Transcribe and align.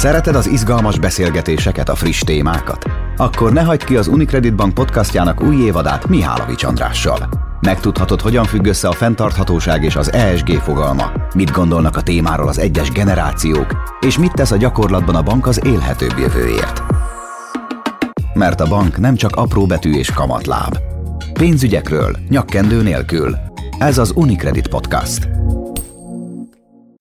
Szereted 0.00 0.34
az 0.34 0.46
izgalmas 0.46 0.98
beszélgetéseket, 0.98 1.88
a 1.88 1.94
friss 1.94 2.20
témákat? 2.20 2.84
Akkor 3.16 3.52
ne 3.52 3.62
hagyd 3.62 3.84
ki 3.84 3.96
az 3.96 4.08
Unicredit 4.08 4.54
Bank 4.54 4.74
podcastjának 4.74 5.42
új 5.42 5.56
évadát 5.56 6.08
Mihálovics 6.08 6.64
Andrással. 6.64 7.28
Megtudhatod, 7.60 8.20
hogyan 8.20 8.44
függ 8.44 8.66
össze 8.66 8.88
a 8.88 8.92
fenntarthatóság 8.92 9.84
és 9.84 9.96
az 9.96 10.12
ESG 10.12 10.50
fogalma, 10.50 11.12
mit 11.34 11.50
gondolnak 11.50 11.96
a 11.96 12.02
témáról 12.02 12.48
az 12.48 12.58
egyes 12.58 12.90
generációk, 12.90 13.96
és 14.00 14.18
mit 14.18 14.32
tesz 14.32 14.50
a 14.50 14.56
gyakorlatban 14.56 15.14
a 15.14 15.22
bank 15.22 15.46
az 15.46 15.64
élhetőbb 15.64 16.18
jövőért. 16.18 16.82
Mert 18.34 18.60
a 18.60 18.68
bank 18.68 18.98
nem 18.98 19.14
csak 19.14 19.36
apró 19.36 19.66
betű 19.66 19.92
és 19.92 20.10
kamatláb. 20.10 20.78
Pénzügyekről, 21.32 22.16
nyakkendő 22.28 22.82
nélkül. 22.82 23.36
Ez 23.78 23.98
az 23.98 24.12
Unicredit 24.14 24.68
Podcast. 24.68 25.39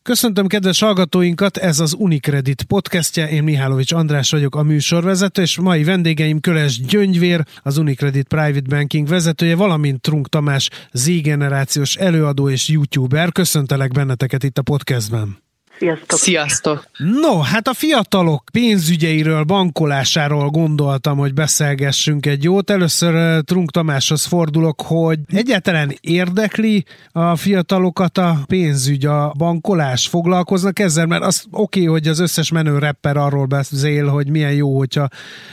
Köszöntöm 0.02 0.48
kedves 0.48 0.80
hallgatóinkat, 0.80 1.58
ez 1.58 1.80
az 1.80 1.96
Unicredit 1.98 2.64
podcastja, 2.64 3.28
én 3.28 3.44
Mihálovics 3.44 3.92
András 3.92 4.32
vagyok 4.32 4.56
a 4.56 4.64
műsorvezető, 4.64 5.42
és 5.42 5.60
mai 5.60 5.84
vendégeim 5.84 6.40
Köles 6.40 6.82
Gyöngyvér, 6.82 7.46
az 7.64 7.78
Unicredit 7.78 8.28
Private 8.28 8.76
Banking 8.76 9.07
vezetője, 9.07 9.56
valamint 9.56 10.02
Trunk 10.02 10.30
Tamás, 10.30 10.70
Z-generációs 10.92 11.96
előadó 11.96 12.50
és 12.50 12.70
youtuber. 12.70 13.32
Köszöntelek 13.32 13.92
benneteket 13.92 14.43
itt 14.43 14.57
a 14.57 14.62
podcastben. 14.62 15.49
Sziasztok! 15.79 16.19
Sziasztok! 16.19 16.89
No, 17.21 17.39
hát 17.39 17.68
a 17.68 17.74
fiatalok 17.74 18.43
pénzügyeiről, 18.51 19.43
bankolásáról 19.43 20.50
gondoltam, 20.50 21.18
hogy 21.18 21.33
beszélgessünk 21.33 22.25
egy 22.25 22.43
jót. 22.43 22.70
Először 22.70 23.43
Trunk 23.43 23.71
Tamáshoz 23.71 24.25
fordulok, 24.25 24.82
hogy 24.82 25.20
egyáltalán 25.28 25.93
érdekli 26.01 26.86
a 27.11 27.36
fiatalokat 27.36 28.18
a 28.18 28.39
pénzügy, 28.46 29.06
a 29.06 29.34
bankolás? 29.37 30.07
Foglalkoznak 30.07 30.79
ezzel? 30.79 31.06
Mert 31.06 31.23
az 31.23 31.43
oké, 31.51 31.82
okay, 31.82 31.92
hogy 31.92 32.08
az 32.08 32.20
összes 32.20 32.52
menő 32.52 32.78
rapper 32.78 33.17
arról 33.17 33.45
beszél, 33.45 34.08
hogy 34.08 34.30
milyen 34.30 34.54
jó, 34.54 34.78
hogyha 34.78 35.08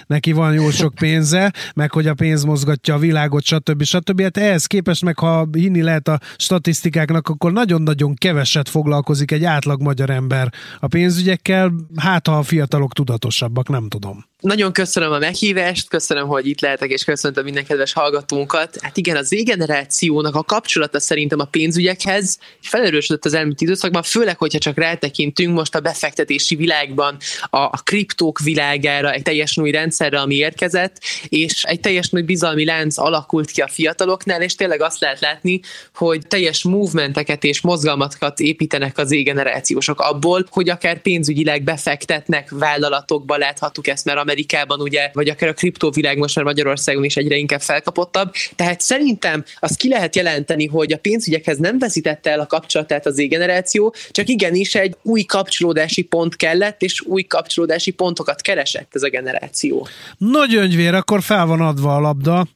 neki 0.06 0.32
van 0.32 0.54
jó 0.54 0.70
sok 0.70 0.94
pénze, 0.94 1.52
meg 1.74 1.92
hogy 1.92 2.06
a 2.06 2.14
pénz 2.14 2.44
mozgatja 2.44 2.94
a 2.94 2.98
világot, 2.98 3.44
stb. 3.44 3.82
stb. 3.82 4.22
Hát 4.22 4.36
ehhez 4.36 4.66
képest 4.66 5.04
meg, 5.04 5.18
ha 5.18 5.48
hinni 5.52 5.82
lehet 5.82 6.08
a 6.08 6.20
statisztikáknak, 6.36 7.28
akkor 7.28 7.52
nagyon-nagyon 7.52 8.14
keveset 8.14 8.68
foglalkozik 8.68 9.30
egy 9.30 9.44
átlag 9.44 9.82
magyar 9.82 10.14
ember 10.16 10.52
a 10.80 10.86
pénzügyekkel, 10.86 11.72
hát 11.96 12.26
ha 12.26 12.38
a 12.38 12.42
fiatalok 12.42 12.92
tudatosabbak, 12.92 13.68
nem 13.68 13.88
tudom. 13.88 14.24
Nagyon 14.40 14.72
köszönöm 14.72 15.12
a 15.12 15.18
meghívást, 15.18 15.88
köszönöm, 15.88 16.26
hogy 16.26 16.48
itt 16.48 16.60
lehetek, 16.60 16.90
és 16.90 17.04
köszöntöm 17.04 17.44
minden 17.44 17.64
kedves 17.64 17.92
hallgatónkat. 17.92 18.76
Hát 18.80 18.96
igen, 18.96 19.16
az 19.16 19.26
Z-generációnak 19.26 20.34
a 20.34 20.42
kapcsolata 20.42 21.00
szerintem 21.00 21.38
a 21.38 21.44
pénzügyekhez 21.44 22.38
felerősödött 22.60 23.24
az 23.24 23.34
elmúlt 23.34 23.60
időszakban, 23.60 24.02
főleg, 24.02 24.38
hogyha 24.38 24.58
csak 24.58 24.78
rátekintünk 24.78 25.54
most 25.54 25.74
a 25.74 25.80
befektetési 25.80 26.54
világban, 26.54 27.16
a, 27.50 27.58
a 27.58 27.80
kriptók 27.84 28.40
világára, 28.40 29.12
egy 29.12 29.22
teljes 29.22 29.58
új 29.58 29.70
rendszerre, 29.70 30.20
ami 30.20 30.34
érkezett, 30.34 31.00
és 31.28 31.62
egy 31.62 31.80
teljes 31.80 32.08
új 32.12 32.22
bizalmi 32.22 32.64
lánc 32.64 32.98
alakult 32.98 33.50
ki 33.50 33.60
a 33.60 33.68
fiataloknál, 33.68 34.42
és 34.42 34.54
tényleg 34.54 34.80
azt 34.80 35.00
lehet 35.00 35.20
látni, 35.20 35.60
hogy 35.94 36.26
teljes 36.26 36.62
movementeket 36.62 37.44
és 37.44 37.60
mozgalmakat 37.60 38.40
építenek 38.40 38.98
az 38.98 39.08
Z-generációsok 39.08 40.00
abból, 40.00 40.46
hogy 40.50 40.68
akár 40.68 41.02
pénzügyileg 41.02 41.62
befektetnek 41.62 42.50
vállalatokba, 42.50 43.36
láthattuk 43.36 43.86
ezt, 43.86 44.04
mert 44.04 44.24
Amerikában, 44.26 44.80
ugye, 44.80 45.10
vagy 45.12 45.28
akár 45.28 45.48
a 45.48 45.52
kriptóvilág 45.52 46.18
most 46.18 46.36
már 46.36 46.44
Magyarországon 46.44 47.04
is 47.04 47.16
egyre 47.16 47.36
inkább 47.36 47.60
felkapottabb. 47.60 48.32
Tehát 48.56 48.80
szerintem 48.80 49.44
azt 49.58 49.76
ki 49.76 49.88
lehet 49.88 50.16
jelenteni, 50.16 50.66
hogy 50.66 50.92
a 50.92 50.98
pénzügyekhez 50.98 51.58
nem 51.58 51.78
veszítette 51.78 52.30
el 52.30 52.40
a 52.40 52.46
kapcsolatát 52.46 53.06
az 53.06 53.14
generáció, 53.16 53.94
csak 54.10 54.28
igenis 54.28 54.74
egy 54.74 54.96
új 55.02 55.22
kapcsolódási 55.22 56.02
pont 56.02 56.36
kellett, 56.36 56.82
és 56.82 57.00
új 57.00 57.22
kapcsolódási 57.22 57.90
pontokat 57.90 58.40
keresett 58.40 58.94
ez 58.94 59.02
a 59.02 59.08
generáció. 59.08 59.88
Nagy 60.18 60.54
öngyvér, 60.54 60.94
akkor 60.94 61.22
fel 61.22 61.46
van 61.46 61.60
adva 61.60 61.94
a 61.94 62.00
labda. 62.00 62.46